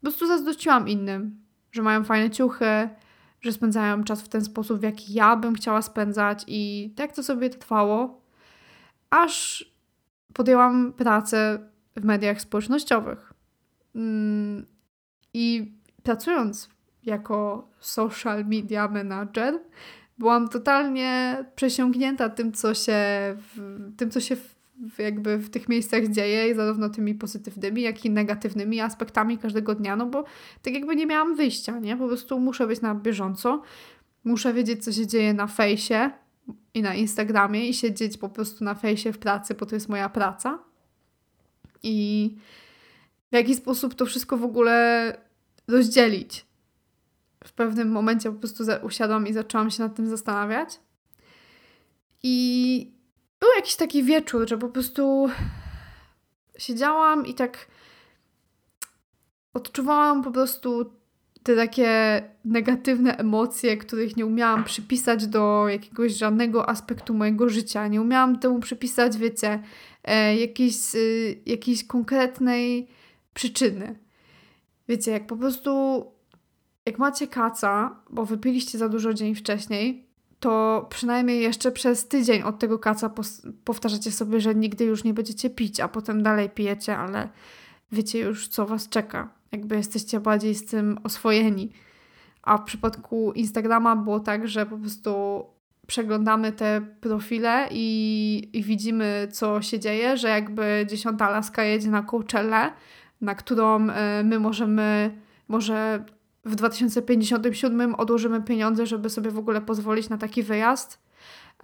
prostu 0.00 0.26
zazdrościłam 0.26 0.88
innym, 0.88 1.40
że 1.72 1.82
mają 1.82 2.04
fajne 2.04 2.30
ciuchy, 2.30 2.88
że 3.40 3.52
spędzają 3.52 4.04
czas 4.04 4.22
w 4.22 4.28
ten 4.28 4.44
sposób, 4.44 4.78
w 4.78 4.82
jaki 4.82 5.12
ja 5.12 5.36
bym 5.36 5.54
chciała 5.54 5.82
spędzać, 5.82 6.44
i 6.46 6.92
tak 6.96 7.12
to 7.12 7.22
sobie 7.22 7.50
trwało, 7.50 8.20
aż 9.10 9.64
podjęłam 10.32 10.92
pracę 10.92 11.68
w 12.00 12.04
mediach 12.04 12.40
społecznościowych. 12.40 13.32
Mm, 13.94 14.66
I 15.34 15.72
pracując 16.02 16.68
jako 17.04 17.68
social 17.80 18.44
media 18.44 18.88
manager, 18.88 19.60
byłam 20.18 20.48
totalnie 20.48 21.44
przesiąknięta 21.54 22.28
tym, 22.28 22.52
co 22.52 22.74
się, 22.74 22.96
w, 23.36 23.80
tym, 23.96 24.10
co 24.10 24.20
się 24.20 24.36
w, 24.36 24.98
jakby 24.98 25.38
w 25.38 25.50
tych 25.50 25.68
miejscach 25.68 26.08
dzieje, 26.08 26.54
zarówno 26.54 26.88
tymi 26.88 27.14
pozytywnymi, 27.14 27.82
jak 27.82 28.04
i 28.04 28.10
negatywnymi 28.10 28.80
aspektami 28.80 29.38
każdego 29.38 29.74
dnia, 29.74 29.96
no 29.96 30.06
bo 30.06 30.24
tak 30.62 30.74
jakby 30.74 30.96
nie 30.96 31.06
miałam 31.06 31.36
wyjścia, 31.36 31.78
nie? 31.78 31.96
Po 31.96 32.06
prostu 32.06 32.40
muszę 32.40 32.66
być 32.66 32.80
na 32.80 32.94
bieżąco, 32.94 33.62
muszę 34.24 34.54
wiedzieć, 34.54 34.84
co 34.84 34.92
się 34.92 35.06
dzieje 35.06 35.34
na 35.34 35.46
fejsie 35.46 36.10
i 36.74 36.82
na 36.82 36.94
Instagramie 36.94 37.68
i 37.68 37.74
siedzieć 37.74 38.18
po 38.18 38.28
prostu 38.28 38.64
na 38.64 38.74
fejsie 38.74 39.12
w 39.12 39.18
pracy, 39.18 39.54
bo 39.54 39.66
to 39.66 39.76
jest 39.76 39.88
moja 39.88 40.08
praca. 40.08 40.67
I 41.82 42.34
w 43.32 43.34
jaki 43.34 43.54
sposób 43.54 43.94
to 43.94 44.06
wszystko 44.06 44.36
w 44.36 44.44
ogóle 44.44 45.16
rozdzielić. 45.68 46.46
W 47.44 47.52
pewnym 47.52 47.90
momencie 47.90 48.32
po 48.32 48.38
prostu 48.38 48.64
usiadłam 48.82 49.26
i 49.26 49.32
zaczęłam 49.32 49.70
się 49.70 49.82
nad 49.82 49.96
tym 49.96 50.08
zastanawiać. 50.08 50.80
I 52.22 52.92
był 53.40 53.48
jakiś 53.56 53.76
taki 53.76 54.02
wieczór, 54.02 54.48
że 54.48 54.58
po 54.58 54.68
prostu 54.68 55.28
siedziałam 56.58 57.26
i 57.26 57.34
tak 57.34 57.66
odczuwałam 59.54 60.22
po 60.22 60.30
prostu 60.30 60.92
te 61.48 61.56
takie 61.56 62.22
negatywne 62.44 63.16
emocje, 63.16 63.76
których 63.76 64.16
nie 64.16 64.26
umiałam 64.26 64.64
przypisać 64.64 65.26
do 65.26 65.68
jakiegoś 65.68 66.12
żadnego 66.12 66.68
aspektu 66.68 67.14
mojego 67.14 67.48
życia. 67.48 67.88
Nie 67.88 68.02
umiałam 68.02 68.38
temu 68.38 68.60
przypisać, 68.60 69.18
wiecie, 69.18 69.62
e, 70.04 70.36
jakiejś, 70.36 70.94
e, 70.94 70.98
jakiejś 71.46 71.84
konkretnej 71.84 72.88
przyczyny. 73.34 73.98
Wiecie, 74.88 75.10
jak 75.10 75.26
po 75.26 75.36
prostu 75.36 76.04
jak 76.86 76.98
macie 76.98 77.26
kaca, 77.26 77.96
bo 78.10 78.24
wypiliście 78.24 78.78
za 78.78 78.88
dużo 78.88 79.14
dzień 79.14 79.34
wcześniej, 79.34 80.06
to 80.40 80.86
przynajmniej 80.90 81.42
jeszcze 81.42 81.72
przez 81.72 82.08
tydzień 82.08 82.42
od 82.42 82.58
tego 82.58 82.78
kaca 82.78 83.10
powtarzacie 83.64 84.10
sobie, 84.10 84.40
że 84.40 84.54
nigdy 84.54 84.84
już 84.84 85.04
nie 85.04 85.14
będziecie 85.14 85.50
pić, 85.50 85.80
a 85.80 85.88
potem 85.88 86.22
dalej 86.22 86.50
pijecie, 86.50 86.96
ale 86.96 87.28
wiecie 87.92 88.18
już, 88.18 88.48
co 88.48 88.66
was 88.66 88.88
czeka. 88.88 89.37
Jakby 89.52 89.76
jesteście 89.76 90.20
bardziej 90.20 90.54
z 90.54 90.66
tym 90.66 90.98
oswojeni. 91.04 91.72
A 92.42 92.58
w 92.58 92.64
przypadku 92.64 93.32
Instagrama 93.32 93.96
było 93.96 94.20
tak, 94.20 94.48
że 94.48 94.66
po 94.66 94.78
prostu 94.78 95.44
przeglądamy 95.86 96.52
te 96.52 96.80
profile 97.00 97.68
i, 97.70 98.50
i 98.52 98.62
widzimy, 98.62 99.28
co 99.32 99.62
się 99.62 99.78
dzieje, 99.78 100.16
że 100.16 100.28
jakby 100.28 100.86
dziesiąta 100.88 101.30
laska 101.30 101.64
jedzie 101.64 101.90
na 101.90 102.02
Coachellę, 102.02 102.72
na 103.20 103.34
którą 103.34 103.90
e, 103.90 104.22
my 104.24 104.38
możemy 104.40 105.18
może 105.48 106.04
w 106.44 106.54
2057 106.54 107.94
odłożymy 107.94 108.42
pieniądze, 108.42 108.86
żeby 108.86 109.10
sobie 109.10 109.30
w 109.30 109.38
ogóle 109.38 109.60
pozwolić 109.60 110.08
na 110.08 110.18
taki 110.18 110.42
wyjazd. 110.42 111.02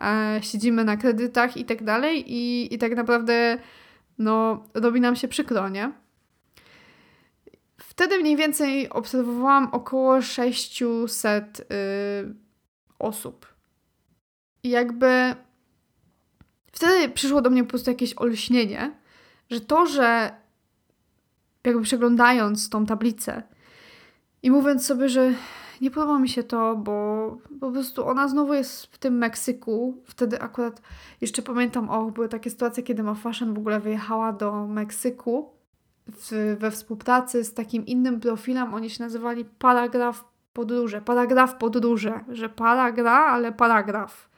E, 0.00 0.38
siedzimy 0.42 0.84
na 0.84 0.96
kredytach 0.96 1.56
i 1.56 1.64
tak 1.64 1.84
dalej 1.84 2.32
i, 2.32 2.74
i 2.74 2.78
tak 2.78 2.96
naprawdę 2.96 3.58
no, 4.18 4.64
robi 4.74 5.00
nam 5.00 5.16
się 5.16 5.28
przykro, 5.28 5.68
nie? 5.68 5.92
Wtedy 7.94 8.18
mniej 8.18 8.36
więcej 8.36 8.90
obserwowałam 8.90 9.68
około 9.72 10.22
600 10.22 11.60
y, 11.60 11.64
osób. 12.98 13.46
I 14.62 14.70
jakby 14.70 15.34
wtedy 16.72 17.08
przyszło 17.08 17.42
do 17.42 17.50
mnie 17.50 17.64
po 17.64 17.70
prostu 17.70 17.90
jakieś 17.90 18.14
olśnienie, 18.16 18.94
że 19.50 19.60
to, 19.60 19.86
że 19.86 20.34
jakby 21.64 21.82
przeglądając 21.82 22.68
tą 22.68 22.86
tablicę, 22.86 23.42
i 24.42 24.50
mówiąc 24.50 24.86
sobie, 24.86 25.08
że 25.08 25.32
nie 25.80 25.90
podoba 25.90 26.18
mi 26.18 26.28
się 26.28 26.42
to, 26.42 26.76
bo 26.76 27.38
po 27.60 27.70
prostu 27.70 28.08
ona 28.08 28.28
znowu 28.28 28.54
jest 28.54 28.86
w 28.86 28.98
tym 28.98 29.18
Meksyku. 29.18 30.02
Wtedy 30.04 30.40
akurat 30.40 30.82
jeszcze 31.20 31.42
pamiętam, 31.42 31.90
o, 31.90 32.10
były 32.10 32.28
takie 32.28 32.50
sytuacje, 32.50 32.82
kiedy 32.82 33.02
ma 33.02 33.14
Fashion 33.14 33.54
w 33.54 33.58
ogóle 33.58 33.80
wyjechała 33.80 34.32
do 34.32 34.66
Meksyku 34.66 35.53
w, 36.06 36.56
we 36.58 36.70
współpracy 36.70 37.44
z 37.44 37.54
takim 37.54 37.86
innym 37.86 38.20
profilem. 38.20 38.74
Oni 38.74 38.90
się 38.90 39.04
nazywali 39.04 39.44
Paragraf 39.44 40.24
Podróże. 40.52 41.00
Paragraf 41.00 41.54
Podróże, 41.54 42.24
że 42.28 42.48
paragra, 42.48 43.12
ale 43.12 43.52
paragraf. 43.52 44.28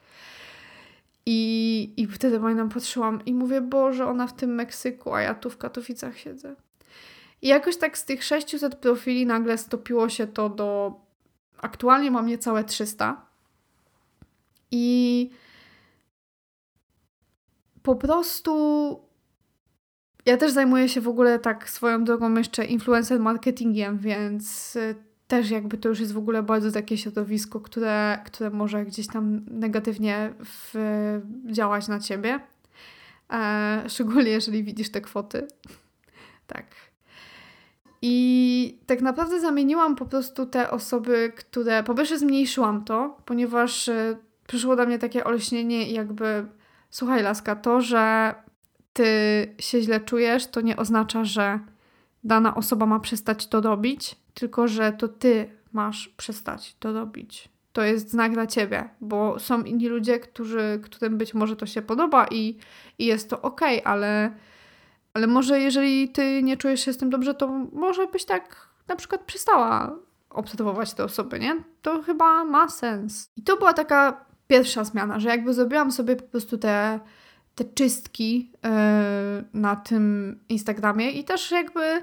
I, 1.25 1.93
I 1.97 2.07
wtedy 2.07 2.39
pamiętam, 2.39 2.69
patrzyłam 2.69 3.25
i 3.25 3.33
mówię, 3.33 3.61
Boże, 3.61 4.07
ona 4.07 4.27
w 4.27 4.33
tym 4.33 4.55
Meksyku, 4.55 5.13
a 5.13 5.21
ja 5.21 5.35
tu 5.35 5.49
w 5.49 5.57
Katowicach 5.57 6.17
siedzę. 6.17 6.55
I 7.41 7.47
jakoś 7.47 7.77
tak 7.77 7.97
z 7.97 8.05
tych 8.05 8.23
600 8.23 8.75
profili 8.75 9.25
nagle 9.25 9.57
stopiło 9.57 10.09
się 10.09 10.27
to 10.27 10.49
do. 10.49 10.99
Aktualnie 11.61 12.11
mam 12.11 12.27
niecałe 12.27 12.63
300. 12.63 13.25
I 14.71 15.29
po 17.83 17.95
prostu 17.95 19.06
ja 20.27 20.37
też 20.37 20.51
zajmuję 20.51 20.89
się 20.89 21.01
w 21.01 21.07
ogóle 21.07 21.39
tak 21.39 21.69
swoją 21.69 22.03
drogą 22.03 22.33
jeszcze 22.33 22.65
influencer 22.65 23.19
marketingiem, 23.19 23.97
więc 23.97 24.75
y, 24.75 24.95
też 25.27 25.49
jakby 25.49 25.77
to 25.77 25.89
już 25.89 25.99
jest 25.99 26.13
w 26.13 26.17
ogóle 26.17 26.43
bardzo 26.43 26.71
takie 26.71 26.97
środowisko, 26.97 27.59
które, 27.59 28.19
które 28.25 28.49
może 28.49 28.85
gdzieś 28.85 29.07
tam 29.07 29.41
negatywnie 29.51 30.33
w, 30.39 30.73
działać 31.45 31.87
na 31.87 31.99
ciebie. 31.99 32.39
E, 33.33 33.83
szczególnie 33.87 34.31
jeżeli 34.31 34.63
widzisz 34.63 34.91
te 34.91 35.01
kwoty. 35.01 35.47
tak. 36.47 36.65
I 38.01 38.79
tak 38.85 39.01
naprawdę 39.01 39.39
zamieniłam 39.39 39.95
po 39.95 40.05
prostu 40.05 40.45
te 40.45 40.71
osoby, 40.71 41.31
które 41.35 41.83
po 41.83 41.95
pierwsze 41.95 42.19
zmniejszyłam 42.19 42.85
to, 42.85 43.17
ponieważ 43.25 43.87
y, 43.87 44.17
przyszło 44.47 44.75
do 44.75 44.85
mnie 44.85 44.99
takie 44.99 45.23
olśnienie 45.23 45.89
i 45.89 45.93
jakby 45.93 46.45
słuchaj 46.89 47.23
laska, 47.23 47.55
to, 47.55 47.81
że 47.81 48.35
ty 48.97 49.55
się 49.59 49.81
źle 49.81 49.99
czujesz, 49.99 50.47
to 50.47 50.61
nie 50.61 50.77
oznacza, 50.77 51.23
że 51.23 51.59
dana 52.23 52.55
osoba 52.55 52.85
ma 52.85 52.99
przestać 52.99 53.47
to 53.47 53.61
robić, 53.61 54.15
tylko 54.33 54.67
że 54.67 54.91
to 54.91 55.07
ty 55.07 55.49
masz 55.73 56.07
przestać 56.07 56.75
to 56.79 56.93
robić. 56.93 57.49
To 57.73 57.83
jest 57.83 58.11
znak 58.11 58.33
dla 58.33 58.47
ciebie, 58.47 58.89
bo 59.01 59.39
są 59.39 59.63
inni 59.63 59.87
ludzie, 59.87 60.19
którzy, 60.19 60.79
którym 60.83 61.17
być 61.17 61.33
może 61.33 61.55
to 61.55 61.65
się 61.65 61.81
podoba 61.81 62.27
i, 62.31 62.57
i 62.99 63.05
jest 63.05 63.29
to 63.29 63.41
ok, 63.41 63.61
ale 63.83 64.31
ale 65.13 65.27
może 65.27 65.59
jeżeli 65.59 66.09
ty 66.09 66.43
nie 66.43 66.57
czujesz 66.57 66.85
się 66.85 66.93
z 66.93 66.97
tym 66.97 67.09
dobrze, 67.09 67.33
to 67.33 67.47
może 67.73 68.07
byś 68.07 68.25
tak 68.25 68.67
na 68.87 68.95
przykład 68.95 69.21
przestała 69.21 69.95
obserwować 70.29 70.93
te 70.93 71.03
osoby, 71.03 71.39
nie? 71.39 71.63
To 71.81 72.01
chyba 72.01 72.45
ma 72.45 72.69
sens. 72.69 73.29
I 73.35 73.43
to 73.43 73.57
była 73.57 73.73
taka 73.73 74.25
pierwsza 74.47 74.83
zmiana, 74.83 75.19
że 75.19 75.29
jakby 75.29 75.53
zrobiłam 75.53 75.91
sobie 75.91 76.15
po 76.15 76.23
prostu 76.23 76.57
te, 76.57 76.99
te 77.57 77.65
czystki 77.65 78.51
yy, 78.63 78.69
na 79.53 79.75
tym 79.75 80.39
Instagramie 80.49 81.11
i 81.11 81.23
też 81.23 81.51
jakby 81.51 82.01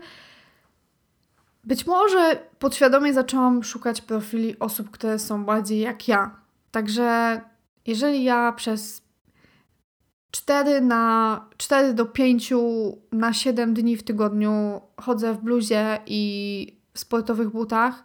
być 1.64 1.86
może 1.86 2.38
podświadomie 2.58 3.14
zaczęłam 3.14 3.62
szukać 3.62 4.00
profili 4.00 4.58
osób, 4.58 4.90
które 4.90 5.18
są 5.18 5.44
bardziej 5.44 5.80
jak 5.80 6.08
ja. 6.08 6.36
Także 6.70 7.40
jeżeli 7.86 8.24
ja 8.24 8.52
przez 8.52 9.02
4 10.30 10.80
na 10.80 11.40
4 11.56 11.94
do 11.94 12.06
5 12.06 12.52
na 13.12 13.32
7 13.32 13.74
dni 13.74 13.96
w 13.96 14.02
tygodniu 14.02 14.80
chodzę 15.00 15.34
w 15.34 15.38
bluzie 15.38 15.98
i 16.06 16.76
sportowych 16.94 17.50
butach, 17.50 18.04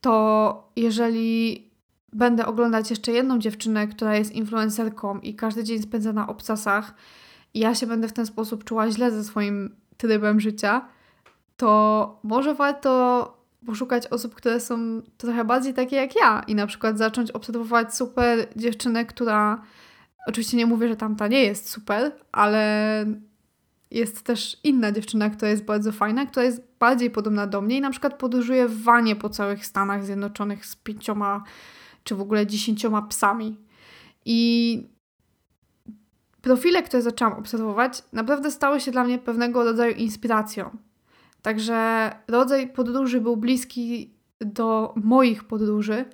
to 0.00 0.72
jeżeli 0.76 1.71
będę 2.12 2.46
oglądać 2.46 2.90
jeszcze 2.90 3.12
jedną 3.12 3.38
dziewczynę, 3.38 3.86
która 3.86 4.16
jest 4.16 4.32
influencerką 4.32 5.18
i 5.18 5.34
każdy 5.34 5.64
dzień 5.64 5.82
spędza 5.82 6.12
na 6.12 6.26
obcasach 6.26 6.94
i 7.54 7.58
ja 7.60 7.74
się 7.74 7.86
będę 7.86 8.08
w 8.08 8.12
ten 8.12 8.26
sposób 8.26 8.64
czuła 8.64 8.90
źle 8.90 9.10
ze 9.10 9.24
swoim 9.24 9.76
trybem 9.96 10.40
życia, 10.40 10.88
to 11.56 12.20
może 12.22 12.54
warto 12.54 13.42
poszukać 13.66 14.06
osób, 14.06 14.34
które 14.34 14.60
są 14.60 15.02
trochę 15.16 15.44
bardziej 15.44 15.74
takie 15.74 15.96
jak 15.96 16.16
ja 16.16 16.42
i 16.46 16.54
na 16.54 16.66
przykład 16.66 16.98
zacząć 16.98 17.30
obserwować 17.30 17.94
super 17.94 18.48
dziewczynę, 18.56 19.04
która 19.04 19.62
Oczywiście 20.26 20.56
nie 20.56 20.66
mówię, 20.66 20.88
że 20.88 20.96
tamta 20.96 21.28
nie 21.28 21.42
jest 21.42 21.70
super, 21.70 22.12
ale 22.32 23.04
jest 23.90 24.22
też 24.22 24.60
inna 24.64 24.92
dziewczyna, 24.92 25.30
która 25.30 25.50
jest 25.50 25.64
bardzo 25.64 25.92
fajna, 25.92 26.26
która 26.26 26.44
jest 26.44 26.62
bardziej 26.78 27.10
podobna 27.10 27.46
do 27.46 27.60
mnie 27.60 27.76
i 27.76 27.80
na 27.80 27.90
przykład 27.90 28.18
podróżuje 28.18 28.68
w 28.68 28.82
wanie 28.82 29.16
po 29.16 29.28
całych 29.28 29.66
Stanach 29.66 30.04
Zjednoczonych 30.04 30.66
z 30.66 30.76
pięcioma 30.76 31.44
czy 32.04 32.14
w 32.14 32.20
ogóle 32.20 32.46
dziesięcioma 32.46 33.02
psami. 33.02 33.56
I 34.24 34.88
profile, 36.42 36.82
które 36.82 37.02
zaczęłam 37.02 37.38
obserwować, 37.38 38.02
naprawdę 38.12 38.50
stały 38.50 38.80
się 38.80 38.90
dla 38.90 39.04
mnie 39.04 39.18
pewnego 39.18 39.64
rodzaju 39.64 39.94
inspiracją. 39.94 40.70
Także 41.42 42.10
rodzaj 42.28 42.68
podróży 42.68 43.20
był 43.20 43.36
bliski 43.36 44.14
do 44.40 44.94
moich 44.96 45.44
podróży. 45.44 46.04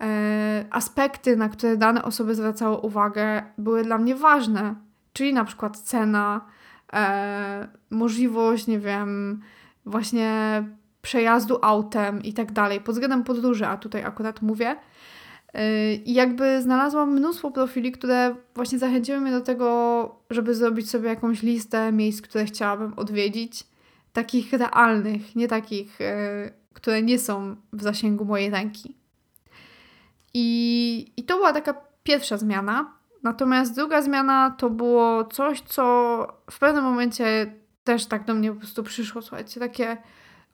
E, 0.00 0.64
aspekty, 0.70 1.36
na 1.36 1.48
które 1.48 1.76
dane 1.76 2.02
osoby 2.02 2.34
zwracały 2.34 2.76
uwagę, 2.76 3.42
były 3.58 3.82
dla 3.82 3.98
mnie 3.98 4.14
ważne, 4.14 4.74
czyli 5.12 5.34
na 5.34 5.44
przykład 5.44 5.78
cena, 5.78 6.46
e, 6.92 7.68
możliwość, 7.90 8.66
nie 8.66 8.78
wiem, 8.78 9.40
właśnie 9.86 10.64
przejazdu 11.02 11.58
autem 11.62 12.22
i 12.22 12.32
tak 12.32 12.52
dalej, 12.52 12.80
pod 12.80 12.94
względem 12.94 13.24
podróży, 13.24 13.66
a 13.66 13.76
tutaj 13.76 14.04
akurat 14.04 14.42
mówię. 14.42 14.76
E, 15.54 15.94
I 15.94 16.14
jakby 16.14 16.62
znalazłam 16.62 17.12
mnóstwo 17.12 17.50
profili, 17.50 17.92
które 17.92 18.36
właśnie 18.54 18.78
zachęciły 18.78 19.20
mnie 19.20 19.32
do 19.32 19.40
tego, 19.40 20.14
żeby 20.30 20.54
zrobić 20.54 20.90
sobie 20.90 21.08
jakąś 21.08 21.42
listę 21.42 21.92
miejsc, 21.92 22.22
które 22.22 22.44
chciałabym 22.44 22.94
odwiedzić. 22.96 23.66
Takich 24.12 24.52
realnych, 24.52 25.36
nie 25.36 25.48
takich, 25.48 26.00
e, 26.00 26.50
które 26.72 27.02
nie 27.02 27.18
są 27.18 27.56
w 27.72 27.82
zasięgu 27.82 28.24
mojej 28.24 28.50
ręki. 28.50 28.94
I, 30.34 31.12
I 31.16 31.22
to 31.22 31.36
była 31.36 31.52
taka 31.52 31.74
pierwsza 32.02 32.38
zmiana. 32.38 32.92
Natomiast 33.22 33.74
druga 33.74 34.02
zmiana 34.02 34.54
to 34.58 34.70
było 34.70 35.24
coś, 35.24 35.60
co 35.60 36.26
w 36.50 36.58
pewnym 36.58 36.84
momencie 36.84 37.54
też 37.84 38.06
tak 38.06 38.24
do 38.24 38.34
mnie 38.34 38.52
po 38.52 38.58
prostu 38.58 38.82
przyszło, 38.82 39.22
słuchajcie, 39.22 39.60
takie 39.60 39.96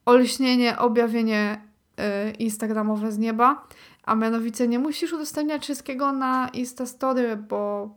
olśnienie, 0.07 0.79
objawienie 0.79 1.61
yy, 1.99 2.31
instagramowe 2.31 3.13
z 3.13 3.19
nieba, 3.19 3.67
a 4.09 4.15
mianowicie 4.15 4.69
nie 4.69 4.79
musisz 4.79 5.13
udostępniać 5.13 5.63
wszystkiego 5.63 6.13
na 6.13 6.49
Instastory, 6.49 7.37
bo 7.37 7.91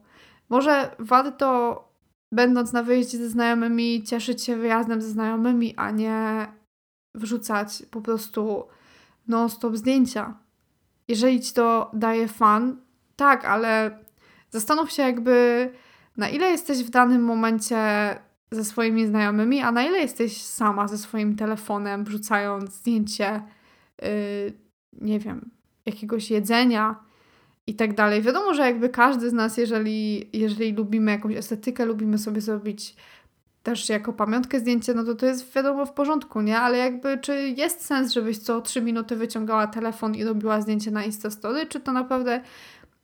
może 0.50 0.96
warto 1.00 1.84
będąc 2.32 2.74
na 2.74 2.84
wyjeździe 2.84 3.18
ze 3.18 3.30
znajomymi 3.30 4.04
cieszyć 4.04 4.44
się 4.44 4.56
wyjazdem 4.56 5.02
ze 5.02 5.10
znajomymi, 5.10 5.74
a 5.78 5.92
nie 5.92 6.48
wrzucać 7.16 7.84
po 7.92 8.02
prostu 8.02 8.68
non-stop 9.28 9.78
zdjęcia. 9.78 10.38
Jeżeli 11.08 11.42
ci 11.42 11.54
to 11.54 11.92
daje 11.94 12.28
fan, 12.28 12.78
tak, 13.16 13.46
ale 13.46 14.00
Zastanów 14.52 14.92
się 14.92 15.04
jakby 15.04 15.70
na 16.18 16.30
ile 16.30 16.52
jesteś 16.52 16.84
w 16.84 16.90
danym 16.90 17.24
momencie 17.24 17.78
ze 18.52 18.66
swoimi 18.66 19.08
znajomymi, 19.08 19.62
a 19.62 19.72
na 19.72 19.84
ile 19.84 20.00
jesteś 20.00 20.42
sama 20.42 20.88
ze 20.88 20.98
swoim 20.98 21.36
telefonem, 21.36 22.04
wrzucając 22.04 22.74
zdjęcie, 22.74 23.42
yy, 24.02 24.08
nie 24.94 25.20
wiem, 25.20 25.52
jakiegoś 25.86 26.32
jedzenia 26.32 26.96
i 27.68 27.76
tak 27.76 27.96
dalej. 27.96 28.22
Wiadomo, 28.22 28.54
że 28.54 28.62
jakby 28.62 28.90
każdy 28.90 29.30
z 29.30 29.34
nas, 29.34 29.58
jeżeli, 29.58 30.30
jeżeli 30.40 30.74
lubimy 30.74 31.12
jakąś 31.12 31.36
estetykę, 31.36 31.86
lubimy 31.86 32.18
sobie 32.18 32.42
zrobić 32.42 32.96
też 33.64 33.90
jako 33.90 34.14
pamiątkę 34.14 34.60
zdjęcie, 34.60 34.94
no 34.94 35.04
to 35.04 35.16
to 35.16 35.26
jest 35.26 35.54
wiadomo 35.54 35.86
w 35.86 35.94
porządku, 35.94 36.42
nie? 36.42 36.60
Ale 36.60 36.78
jakby 36.78 37.18
czy 37.18 37.50
jest 37.50 37.86
sens, 37.86 38.14
żebyś 38.14 38.38
co 38.38 38.62
3 38.62 38.82
minuty 38.82 39.16
wyciągała 39.16 39.68
telefon 39.68 40.16
i 40.16 40.24
robiła 40.24 40.62
zdjęcie 40.62 40.92
na 40.92 41.06
Instastory, 41.06 41.66
czy 41.66 41.80
to 41.80 41.94
naprawdę 41.94 42.42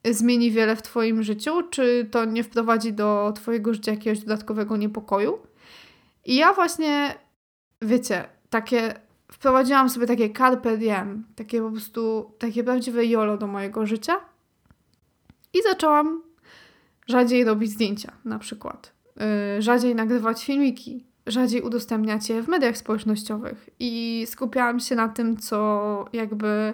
zmieni 0.05 0.51
wiele 0.51 0.75
w 0.75 0.81
Twoim 0.81 1.23
życiu, 1.23 1.63
czy 1.69 2.07
to 2.11 2.25
nie 2.25 2.43
wprowadzi 2.43 2.93
do 2.93 3.33
Twojego 3.35 3.73
życia 3.73 3.91
jakiegoś 3.91 4.19
dodatkowego 4.19 4.77
niepokoju. 4.77 5.39
I 6.25 6.35
ja 6.35 6.53
właśnie, 6.53 7.15
wiecie, 7.81 8.25
takie 8.49 8.93
wprowadziłam 9.31 9.89
sobie 9.89 10.07
takie 10.07 10.29
carpe 10.29 10.77
diem, 10.77 11.25
takie 11.35 11.61
po 11.61 11.71
prostu, 11.71 12.31
takie 12.39 12.63
prawdziwe 12.63 13.05
jolo 13.05 13.37
do 13.37 13.47
mojego 13.47 13.85
życia 13.85 14.15
i 15.53 15.61
zaczęłam 15.63 16.21
rzadziej 17.07 17.43
robić 17.43 17.71
zdjęcia 17.71 18.11
na 18.25 18.39
przykład, 18.39 18.93
yy, 19.15 19.61
rzadziej 19.61 19.95
nagrywać 19.95 20.45
filmiki, 20.45 21.05
rzadziej 21.27 21.61
udostępniać 21.61 22.29
je 22.29 22.43
w 22.43 22.47
mediach 22.47 22.77
społecznościowych 22.77 23.69
i 23.79 24.25
skupiałam 24.29 24.79
się 24.79 24.95
na 24.95 25.09
tym, 25.09 25.37
co 25.37 26.05
jakby 26.13 26.73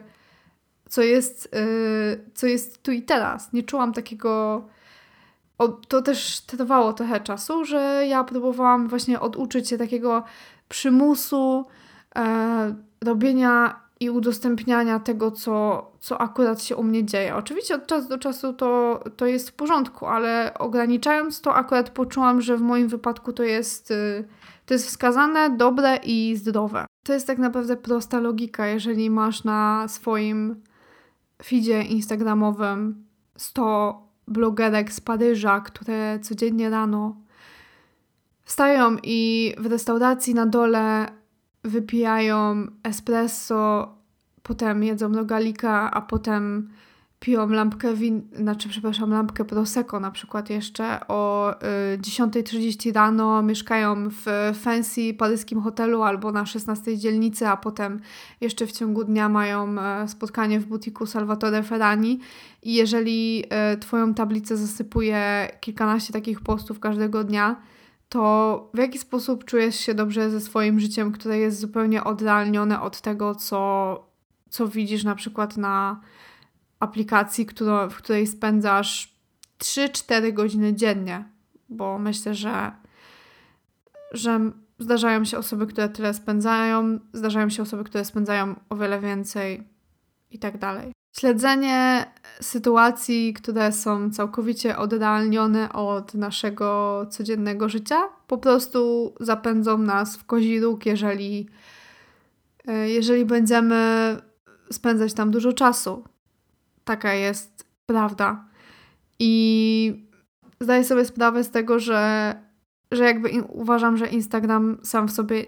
co 0.90 1.02
jest, 1.02 1.50
yy, 1.54 2.32
co 2.34 2.48
jest 2.48 2.84
tu 2.84 2.92
i 2.92 3.02
teraz. 3.02 3.54
Nie 3.54 3.64
czułam 3.64 3.94
takiego. 3.94 4.64
O, 5.58 5.68
to 5.68 6.02
też 6.02 6.42
trwało 6.42 6.94
trochę 6.94 7.20
czasu, 7.20 7.66
że 7.66 8.06
ja 8.08 8.24
próbowałam 8.24 8.88
właśnie 8.88 9.20
oduczyć 9.20 9.70
się 9.70 9.78
takiego 9.78 10.24
przymusu 10.70 11.66
e, 12.16 12.76
robienia 13.04 13.84
i 14.00 14.10
udostępniania 14.10 15.00
tego, 15.00 15.32
co, 15.32 15.92
co 16.00 16.22
akurat 16.22 16.64
się 16.64 16.76
u 16.76 16.84
mnie 16.84 17.06
dzieje. 17.06 17.36
Oczywiście 17.36 17.76
od 17.76 17.88
czasu 17.88 18.10
do 18.10 18.18
czasu 18.18 18.54
to, 18.54 19.04
to 19.18 19.26
jest 19.26 19.50
w 19.50 19.54
porządku, 19.54 20.06
ale 20.06 20.54
ograniczając 20.60 21.42
to, 21.42 21.56
akurat 21.56 21.90
poczułam, 21.90 22.42
że 22.42 22.58
w 22.58 22.62
moim 22.62 22.88
wypadku 22.88 23.34
to 23.34 23.44
jest, 23.44 23.92
y, 23.92 24.28
to 24.66 24.74
jest 24.74 24.88
wskazane, 24.88 25.50
dobre 25.50 25.96
i 25.96 26.36
zdrowe. 26.36 26.86
To 27.04 27.14
jest 27.14 27.28
tak 27.28 27.38
naprawdę 27.38 27.78
prosta 27.78 28.20
logika, 28.20 28.68
jeżeli 28.68 29.10
masz 29.10 29.44
na 29.44 29.88
swoim 29.88 30.62
feedzie 31.44 31.82
instagramowym 31.82 33.06
100 33.38 34.08
blogerek 34.28 34.92
z 34.92 35.02
Paryża, 35.02 35.62
które 35.62 36.20
codziennie 36.20 36.70
rano 36.70 37.16
wstają 38.44 38.98
i 39.04 39.54
w 39.58 39.66
restauracji 39.66 40.34
na 40.34 40.46
dole 40.46 41.08
wypijają 41.64 42.68
espresso, 42.84 43.94
potem 44.44 44.84
jedzą 44.84 45.14
rogalika, 45.14 45.92
a 45.92 46.02
potem 46.02 46.70
piją 47.24 47.50
lampkę 47.50 47.94
win, 47.94 48.22
znaczy 48.36 48.70
przepraszam, 48.70 49.12
lampkę 49.12 49.46
prosecco 49.46 50.00
na 50.00 50.12
przykład 50.12 50.50
jeszcze 50.50 51.08
o 51.08 51.54
y, 51.54 51.98
10.30 51.98 52.94
rano 52.94 53.44
mieszkają 53.44 54.10
w 54.10 54.52
fancy 54.54 55.14
paryskim 55.14 55.62
hotelu 55.62 56.04
albo 56.04 56.32
na 56.32 56.46
16 56.46 56.98
dzielnicy, 56.98 57.48
a 57.48 57.58
potem 57.58 58.00
jeszcze 58.42 58.68
w 58.68 58.72
ciągu 58.72 59.04
dnia 59.04 59.30
mają 59.30 59.80
e, 59.80 60.08
spotkanie 60.08 60.60
w 60.60 60.66
butiku 60.66 61.06
Salvatore 61.06 61.64
Ferrani. 61.64 62.20
I 62.64 62.74
jeżeli 62.74 63.44
y, 63.74 63.78
twoją 63.78 64.14
tablicę 64.14 64.58
zasypuje 64.58 65.50
kilkanaście 65.60 66.14
takich 66.14 66.42
postów 66.42 66.80
każdego 66.80 67.24
dnia, 67.24 67.56
to 68.14 68.70
w 68.74 68.78
jaki 68.78 69.00
sposób 69.00 69.46
czujesz 69.46 69.76
się 69.76 69.94
dobrze 69.94 70.30
ze 70.30 70.42
swoim 70.42 70.80
życiem, 70.80 71.12
które 71.12 71.38
jest 71.38 71.60
zupełnie 71.60 72.04
odrealnione 72.04 72.82
od 72.82 73.02
tego, 73.02 73.36
co, 73.36 74.06
co 74.50 74.68
widzisz 74.68 75.04
na 75.04 75.16
przykład 75.16 75.58
na 75.58 76.02
aplikacji, 76.80 77.46
którą, 77.46 77.90
w 77.90 77.96
której 77.96 78.28
spędzasz 78.28 79.16
3-4 79.60 80.34
godziny 80.34 80.74
dziennie, 80.74 81.30
bo 81.70 82.00
myślę, 82.00 82.34
że, 82.34 82.72
że 84.12 84.52
zdarzają 84.80 85.26
się 85.26 85.38
osoby, 85.38 85.68
które 85.68 85.90
tyle 85.90 86.14
spędzają, 86.14 87.00
zdarzają 87.14 87.50
się 87.50 87.64
osoby, 87.64 87.84
które 87.84 88.06
spędzają 88.06 88.56
o 88.70 88.76
wiele 88.76 89.00
więcej 89.00 89.68
i 90.32 90.40
tak 90.40 90.58
dalej. 90.58 90.92
Śledzenie 91.18 92.06
sytuacji, 92.42 93.34
które 93.34 93.72
są 93.72 94.12
całkowicie 94.12 94.78
odrealnione 94.78 95.74
od 95.74 96.14
naszego 96.14 97.06
codziennego 97.10 97.70
życia, 97.70 98.02
po 98.28 98.38
prostu 98.38 99.14
zapędzą 99.20 99.78
nas 99.78 100.18
w 100.18 100.26
kozi 100.26 100.60
róg, 100.60 100.86
jeżeli, 100.86 101.50
e, 102.68 102.90
jeżeli 102.90 103.26
będziemy 103.26 104.18
spędzać 104.72 105.14
tam 105.14 105.32
dużo 105.32 105.54
czasu. 105.54 106.04
Taka 106.84 107.14
jest 107.14 107.66
prawda. 107.86 108.46
I 109.20 110.06
zdaję 110.60 110.84
sobie 110.84 111.06
sprawę 111.06 111.44
z 111.44 111.52
tego, 111.52 111.80
że, 111.80 112.34
że 112.92 113.04
jakby 113.04 113.30
uważam, 113.50 113.98
że 113.98 114.08
Instagram 114.08 114.78
sam 114.84 115.08
w 115.08 115.12
sobie 115.12 115.46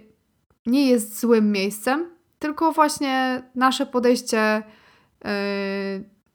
nie 0.66 0.90
jest 0.90 1.20
złym 1.20 1.52
miejscem, 1.52 2.10
tylko 2.40 2.72
właśnie 2.72 3.44
nasze 3.56 3.86
podejście 3.86 4.64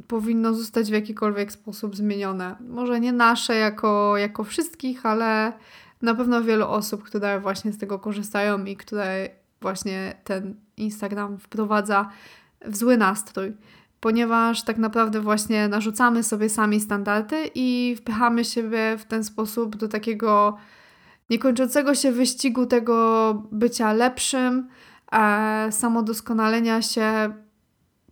powinno 0.06 0.54
zostać 0.54 0.90
w 0.90 0.92
jakikolwiek 0.92 1.52
sposób 1.52 1.96
zmienione. 1.96 2.56
Może 2.68 3.00
nie 3.00 3.12
nasze 3.12 3.54
jako, 3.54 4.16
jako 4.16 4.44
wszystkich, 4.44 5.06
ale 5.06 5.52
na 6.02 6.14
pewno 6.14 6.42
wielu 6.42 6.66
osób, 6.66 7.02
które 7.02 7.40
właśnie 7.40 7.72
z 7.72 7.78
tego 7.78 7.98
korzystają 7.98 8.64
i 8.64 8.76
które 8.76 9.28
właśnie 9.60 10.14
ten 10.24 10.54
Instagram 10.76 11.38
wprowadza 11.38 12.10
w 12.66 12.76
zły 12.76 12.96
nastrój 12.96 13.52
ponieważ 14.00 14.62
tak 14.62 14.78
naprawdę 14.78 15.20
właśnie 15.20 15.68
narzucamy 15.68 16.22
sobie 16.22 16.48
sami 16.48 16.80
standardy 16.80 17.50
i 17.54 17.96
wpychamy 17.98 18.44
siebie 18.44 18.96
w 18.98 19.04
ten 19.04 19.24
sposób 19.24 19.76
do 19.76 19.88
takiego 19.88 20.56
niekończącego 21.30 21.94
się 21.94 22.12
wyścigu 22.12 22.66
tego 22.66 23.34
bycia 23.52 23.92
lepszym, 23.92 24.68
e, 25.12 25.72
samodoskonalenia 25.72 26.82
się, 26.82 27.32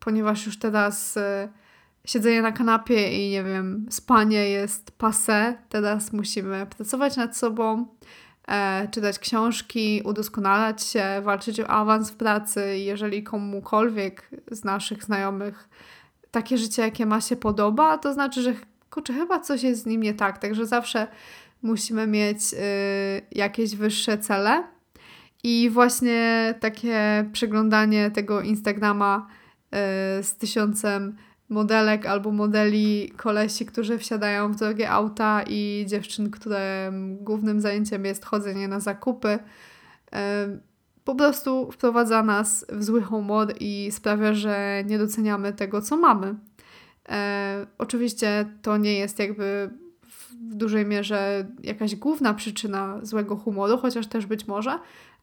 ponieważ 0.08 0.46
już 0.46 0.58
teraz 0.58 1.16
e, 1.16 1.48
siedzenie 2.04 2.42
na 2.42 2.52
kanapie 2.52 3.26
i 3.26 3.30
nie 3.30 3.44
wiem, 3.44 3.86
spanie 3.90 4.50
jest 4.50 4.90
passe. 4.90 5.56
Teraz 5.68 6.12
musimy 6.12 6.66
pracować 6.66 7.16
nad 7.16 7.36
sobą, 7.36 7.86
e, 8.48 8.88
czytać 8.90 9.18
książki, 9.18 10.02
udoskonalać 10.04 10.84
się, 10.84 11.04
walczyć 11.22 11.60
o 11.60 11.68
awans 11.68 12.10
w 12.10 12.16
pracy. 12.16 12.78
Jeżeli 12.78 13.22
komukolwiek 13.22 14.30
z 14.50 14.64
naszych 14.64 15.04
znajomych 15.04 15.68
takie 16.30 16.58
życie, 16.58 16.82
jakie 16.82 17.06
ma 17.06 17.20
się 17.20 17.36
podoba, 17.36 17.98
to 17.98 18.12
znaczy, 18.12 18.42
że 18.42 18.54
kurczę, 18.90 19.12
chyba 19.12 19.40
coś 19.40 19.62
jest 19.62 19.82
z 19.82 19.86
nim 19.86 20.02
nie 20.02 20.14
tak. 20.14 20.38
Także 20.38 20.66
zawsze 20.66 21.08
musimy 21.62 22.06
mieć 22.06 22.54
y, 22.54 22.56
jakieś 23.32 23.76
wyższe 23.76 24.18
cele. 24.18 24.64
I 25.44 25.70
właśnie 25.70 26.54
takie 26.60 27.28
przeglądanie 27.32 28.10
tego 28.10 28.40
Instagrama 28.40 29.37
z 30.22 30.36
tysiącem 30.36 31.16
modelek 31.48 32.06
albo 32.06 32.30
modeli 32.30 33.12
kolesi, 33.16 33.66
którzy 33.66 33.98
wsiadają 33.98 34.52
w 34.52 34.56
drogie 34.56 34.90
auta 34.90 35.42
i 35.46 35.84
dziewczyn, 35.88 36.30
które 36.30 36.92
głównym 37.20 37.60
zajęciem 37.60 38.04
jest 38.04 38.24
chodzenie 38.24 38.68
na 38.68 38.80
zakupy, 38.80 39.28
y, 39.28 40.18
po 41.04 41.14
prostu 41.14 41.70
wprowadza 41.72 42.22
nas 42.22 42.66
w 42.68 42.84
zły 42.84 43.02
humor 43.02 43.54
i 43.60 43.88
sprawia, 43.92 44.34
że 44.34 44.84
nie 44.86 44.98
doceniamy 44.98 45.52
tego, 45.52 45.82
co 45.82 45.96
mamy. 45.96 46.34
E, 47.08 47.66
oczywiście 47.78 48.46
to 48.62 48.76
nie 48.76 48.98
jest 48.98 49.18
jakby 49.18 49.70
w 50.02 50.54
dużej 50.54 50.86
mierze 50.86 51.46
jakaś 51.62 51.96
główna 51.96 52.34
przyczyna 52.34 52.98
złego 53.02 53.36
humoru, 53.36 53.78
chociaż 53.78 54.06
też 54.06 54.26
być 54.26 54.46
może, 54.46 54.78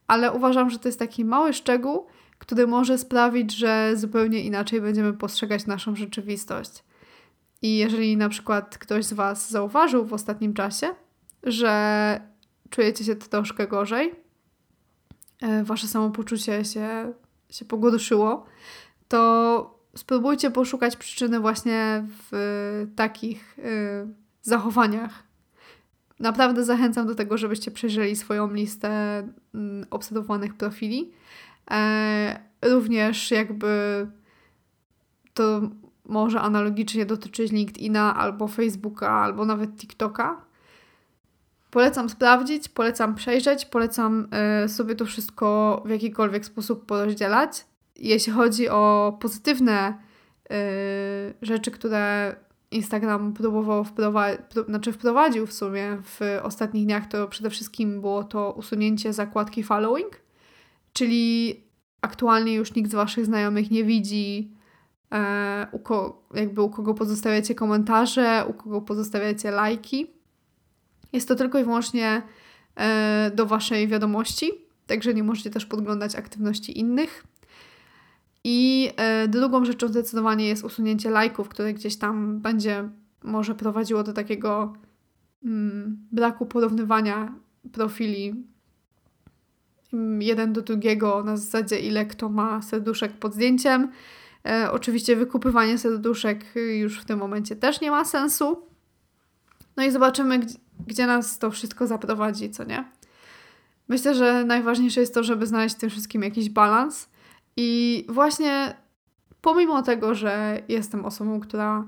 ale 0.08 0.32
uważam, 0.32 0.70
że 0.70 0.80
to 0.80 0.88
jest 0.88 1.00
taki 1.00 1.26
mały 1.26 1.54
szczegół, 1.54 2.08
który 2.40 2.68
może 2.68 2.98
sprawić, 2.98 3.56
że 3.56 3.92
zupełnie 3.96 4.42
inaczej 4.42 4.82
będziemy 4.82 5.14
postrzegać 5.14 5.66
naszą 5.66 5.96
rzeczywistość. 5.96 6.84
I 7.62 7.78
jeżeli 7.78 8.18
na 8.18 8.30
przykład 8.30 8.78
ktoś 8.78 9.06
z 9.06 9.14
Was 9.14 9.52
zauważył 9.52 10.06
w 10.06 10.14
ostatnim 10.14 10.54
czasie, 10.54 10.88
że 11.44 12.22
czujecie 12.70 13.04
się 13.04 13.16
troszkę 13.16 13.68
gorzej, 13.68 14.16
e, 15.42 15.64
Wasze 15.64 15.88
samopoczucie 15.88 16.66
się, 16.66 17.14
się 17.50 17.66
pogorszyło, 17.66 18.46
to 19.08 19.76
spróbujcie 19.96 20.52
poszukać 20.52 20.96
przyczyny 20.96 21.40
właśnie 21.40 22.06
w 22.32 22.88
takich 22.96 23.60
y, 23.60 23.64
zachowaniach. 24.42 25.24
Naprawdę 26.20 26.64
zachęcam 26.64 27.08
do 27.08 27.16
tego, 27.16 27.38
żebyście 27.38 27.72
przejrzeli 27.72 28.16
swoją 28.16 28.54
listę 28.54 29.24
y, 29.56 29.90
obserwowanych 29.90 30.54
profili. 30.54 31.12
E, 31.72 32.40
również 32.62 33.32
jakby 33.32 34.08
to 35.34 35.62
może 36.06 36.42
analogicznie 36.42 37.06
dotyczyć 37.06 37.52
LinkedIna 37.52 38.16
albo 38.16 38.48
Facebooka, 38.48 39.10
albo 39.10 39.46
nawet 39.46 39.78
TikToka. 39.78 40.42
Polecam 41.72 42.10
sprawdzić, 42.10 42.70
polecam 42.70 43.16
przejrzeć, 43.16 43.66
polecam 43.66 44.28
y, 44.66 44.70
sobie 44.70 44.96
to 44.96 45.06
wszystko 45.06 45.82
w 45.86 45.90
jakikolwiek 45.90 46.46
sposób 46.46 46.86
porozdzielać 46.86 47.66
jeśli 47.96 48.34
chodzi 48.34 48.70
o 48.70 49.18
pozytywne 49.22 49.94
yy, 50.50 50.58
rzeczy, 51.42 51.72
które 51.72 52.36
Instagram 52.72 53.34
próbował 53.34 53.84
wprowadzić, 53.84 54.42
znaczy 54.68 54.94
wprowadził 54.94 55.48
w 55.48 55.54
sumie 55.54 55.98
w 56.04 56.20
ostatnich 56.44 56.86
dniach, 56.86 57.08
to 57.08 57.28
przede 57.28 57.50
wszystkim 57.50 58.02
było 58.02 58.24
to 58.24 58.52
usunięcie 58.52 59.14
zakładki 59.14 59.64
following, 59.64 60.20
czyli 60.96 61.56
aktualnie 62.02 62.54
już 62.54 62.76
nikt 62.76 62.92
z 62.92 62.96
Waszych 62.96 63.26
znajomych 63.26 63.72
nie 63.72 63.84
widzi, 63.84 64.52
e, 65.14 65.68
u 65.72 65.80
ko- 65.80 66.28
jakby 66.34 66.62
u 66.62 66.70
kogo 66.70 66.94
pozostawiacie 66.94 67.56
komentarze, 67.56 68.46
u 68.50 68.54
kogo 68.54 68.82
pozostawiacie 68.82 69.52
lajki. 69.52 70.08
Jest 71.14 71.28
to 71.28 71.36
tylko 71.36 71.60
i 71.60 71.64
wyłącznie 71.64 72.22
e, 72.76 73.32
do 73.36 73.46
Waszej 73.46 73.88
wiadomości, 73.88 74.52
także 74.88 75.14
nie 75.14 75.24
możecie 75.24 75.50
też 75.50 75.66
podglądać 75.66 76.16
aktywności 76.16 76.80
innych. 76.80 77.24
I 78.44 78.90
e, 78.98 79.28
drugą 79.28 79.66
rzeczą 79.66 79.88
zdecydowanie 79.88 80.48
jest 80.48 80.64
usunięcie 80.64 81.10
lajków, 81.10 81.50
które 81.50 81.74
gdzieś 81.74 81.98
tam 81.98 82.40
będzie 82.40 82.90
może 83.24 83.56
prowadziło 83.56 84.04
do 84.04 84.14
takiego 84.14 84.74
mm, 85.44 86.08
braku 86.12 86.46
porównywania 86.46 87.36
profili 87.72 88.46
jeden 90.20 90.54
do 90.54 90.62
drugiego 90.62 91.24
na 91.24 91.38
zasadzie 91.38 91.80
ile 91.80 92.06
kto 92.06 92.30
ma 92.30 92.62
serduszek 92.62 93.14
pod 93.14 93.34
zdjęciem. 93.34 93.92
E, 94.48 94.72
oczywiście 94.72 95.16
wykupywanie 95.16 95.78
serduszek 95.78 96.46
już 96.80 97.02
w 97.02 97.06
tym 97.06 97.20
momencie 97.20 97.56
też 97.56 97.82
nie 97.82 97.92
ma 97.92 98.06
sensu. 98.06 98.58
No 99.78 99.84
i 99.84 99.92
zobaczymy, 99.92 100.40
gdzie, 100.40 100.56
gdzie 100.88 101.08
nas 101.08 101.40
to 101.40 101.52
wszystko 101.52 101.88
zaprowadzi, 101.88 102.50
co 102.50 102.64
nie? 102.64 102.86
Myślę, 103.88 104.16
że 104.16 104.46
najważniejsze 104.46 105.00
jest 105.00 105.14
to, 105.14 105.24
żeby 105.24 105.48
znaleźć 105.48 105.76
w 105.76 105.80
tym 105.80 105.90
wszystkim 105.90 106.24
jakiś 106.24 106.50
balans 106.50 107.10
i 107.58 108.06
właśnie 108.10 108.76
pomimo 109.42 109.82
tego, 109.82 110.16
że 110.16 110.62
jestem 110.68 111.06
osobą, 111.06 111.40
która 111.40 111.88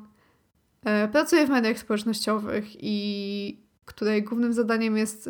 e, 0.86 1.08
pracuje 1.08 1.48
w 1.48 1.50
mediach 1.50 1.80
społecznościowych 1.80 2.84
i 2.84 3.68
której 3.86 4.24
głównym 4.24 4.54
zadaniem 4.54 4.98
jest 4.98 5.30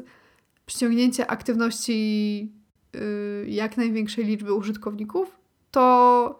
przyciągnięcie 0.65 1.31
aktywności 1.31 2.51
y, 2.53 2.56
jak 3.47 3.77
największej 3.77 4.25
liczby 4.25 4.53
użytkowników, 4.53 5.39
to 5.71 6.39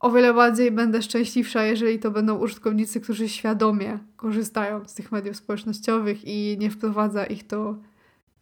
o 0.00 0.10
wiele 0.10 0.34
bardziej 0.34 0.70
będę 0.70 1.02
szczęśliwsza, 1.02 1.64
jeżeli 1.64 1.98
to 1.98 2.10
będą 2.10 2.38
użytkownicy, 2.38 3.00
którzy 3.00 3.28
świadomie 3.28 3.98
korzystają 4.16 4.88
z 4.88 4.94
tych 4.94 5.12
mediów 5.12 5.36
społecznościowych 5.36 6.24
i 6.24 6.56
nie 6.58 6.70
wprowadza 6.70 7.26
ich 7.26 7.46
to 7.46 7.76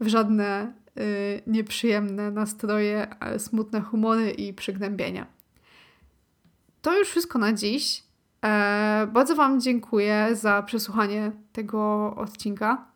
w 0.00 0.08
żadne 0.08 0.72
Y, 0.98 1.42
nieprzyjemne 1.46 2.30
nastroje, 2.30 3.06
smutne 3.38 3.80
humory 3.80 4.30
i 4.30 4.52
przygnębienia. 4.52 5.26
To 6.82 6.98
już 6.98 7.08
wszystko 7.08 7.38
na 7.38 7.52
dziś. 7.52 8.02
E, 8.44 9.08
bardzo 9.12 9.34
Wam 9.34 9.60
dziękuję 9.60 10.28
za 10.32 10.62
przesłuchanie 10.62 11.32
tego 11.52 12.14
odcinka. 12.16 12.91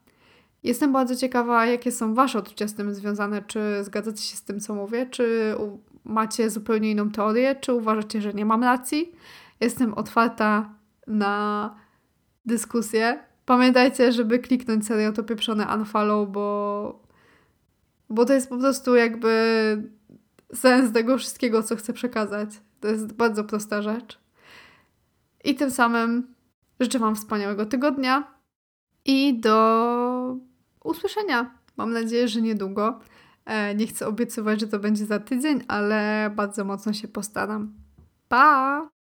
Jestem 0.66 0.92
bardzo 0.92 1.16
ciekawa, 1.16 1.66
jakie 1.66 1.92
są 1.92 2.14
Wasze 2.14 2.38
odczucia 2.38 2.68
z 2.68 2.74
tym 2.74 2.94
związane. 2.94 3.42
Czy 3.42 3.61
zgadzacie 3.85 4.22
się 4.22 4.37
z 4.37 4.42
tym, 4.42 4.61
co 4.61 4.74
mówię? 4.74 5.07
Czy 5.07 5.55
macie 6.05 6.50
zupełnie 6.50 6.90
inną 6.90 7.11
teorię? 7.11 7.55
Czy 7.55 7.72
uważacie, 7.72 8.20
że 8.20 8.35
nie 8.35 8.44
mam 8.44 8.64
racji? 8.64 9.12
Jestem 9.61 9.94
otwarta 9.94 10.74
na 11.07 11.74
dyskusję. 12.46 13.18
Pamiętajcie, 13.44 14.12
żeby 14.12 14.38
kliknąć 14.38 14.87
serio 14.87 15.12
to 15.12 15.24
pieprzone 15.24 15.66
unfollow, 15.76 16.29
bo 16.31 17.07
bo 18.11 18.24
to 18.24 18.33
jest 18.33 18.48
po 18.48 18.59
prostu 18.59 18.96
jakby 18.96 19.33
sens 20.55 20.92
tego 20.92 21.18
wszystkiego, 21.18 21.62
co 21.62 21.76
chcę 21.76 21.92
przekazać. 21.92 22.50
To 22.81 22.88
jest 22.88 23.12
bardzo 23.12 23.44
prosta 23.44 23.83
rzecz. 23.83 24.18
I 25.44 25.55
tym 25.55 25.70
samym 25.70 26.35
życzę 26.81 26.98
Wam 26.98 27.16
wspaniałego 27.16 27.66
tygodnia 27.66 28.35
i 29.05 29.40
do 29.40 30.37
usłyszenia. 30.87 31.59
Mam 31.77 31.92
nadzieję, 31.92 32.29
że 32.29 32.42
niedługo. 32.42 33.01
E, 33.44 33.75
nie 33.75 33.87
chcę 33.87 34.07
obiecywać, 34.07 34.61
że 34.61 34.66
to 34.66 34.79
będzie 34.79 35.07
za 35.07 35.18
tydzień, 35.18 35.64
ale 35.68 36.31
bardzo 36.37 36.64
mocno 36.64 36.92
się 36.92 37.09
postaram. 37.09 37.75
Pa! 38.29 38.95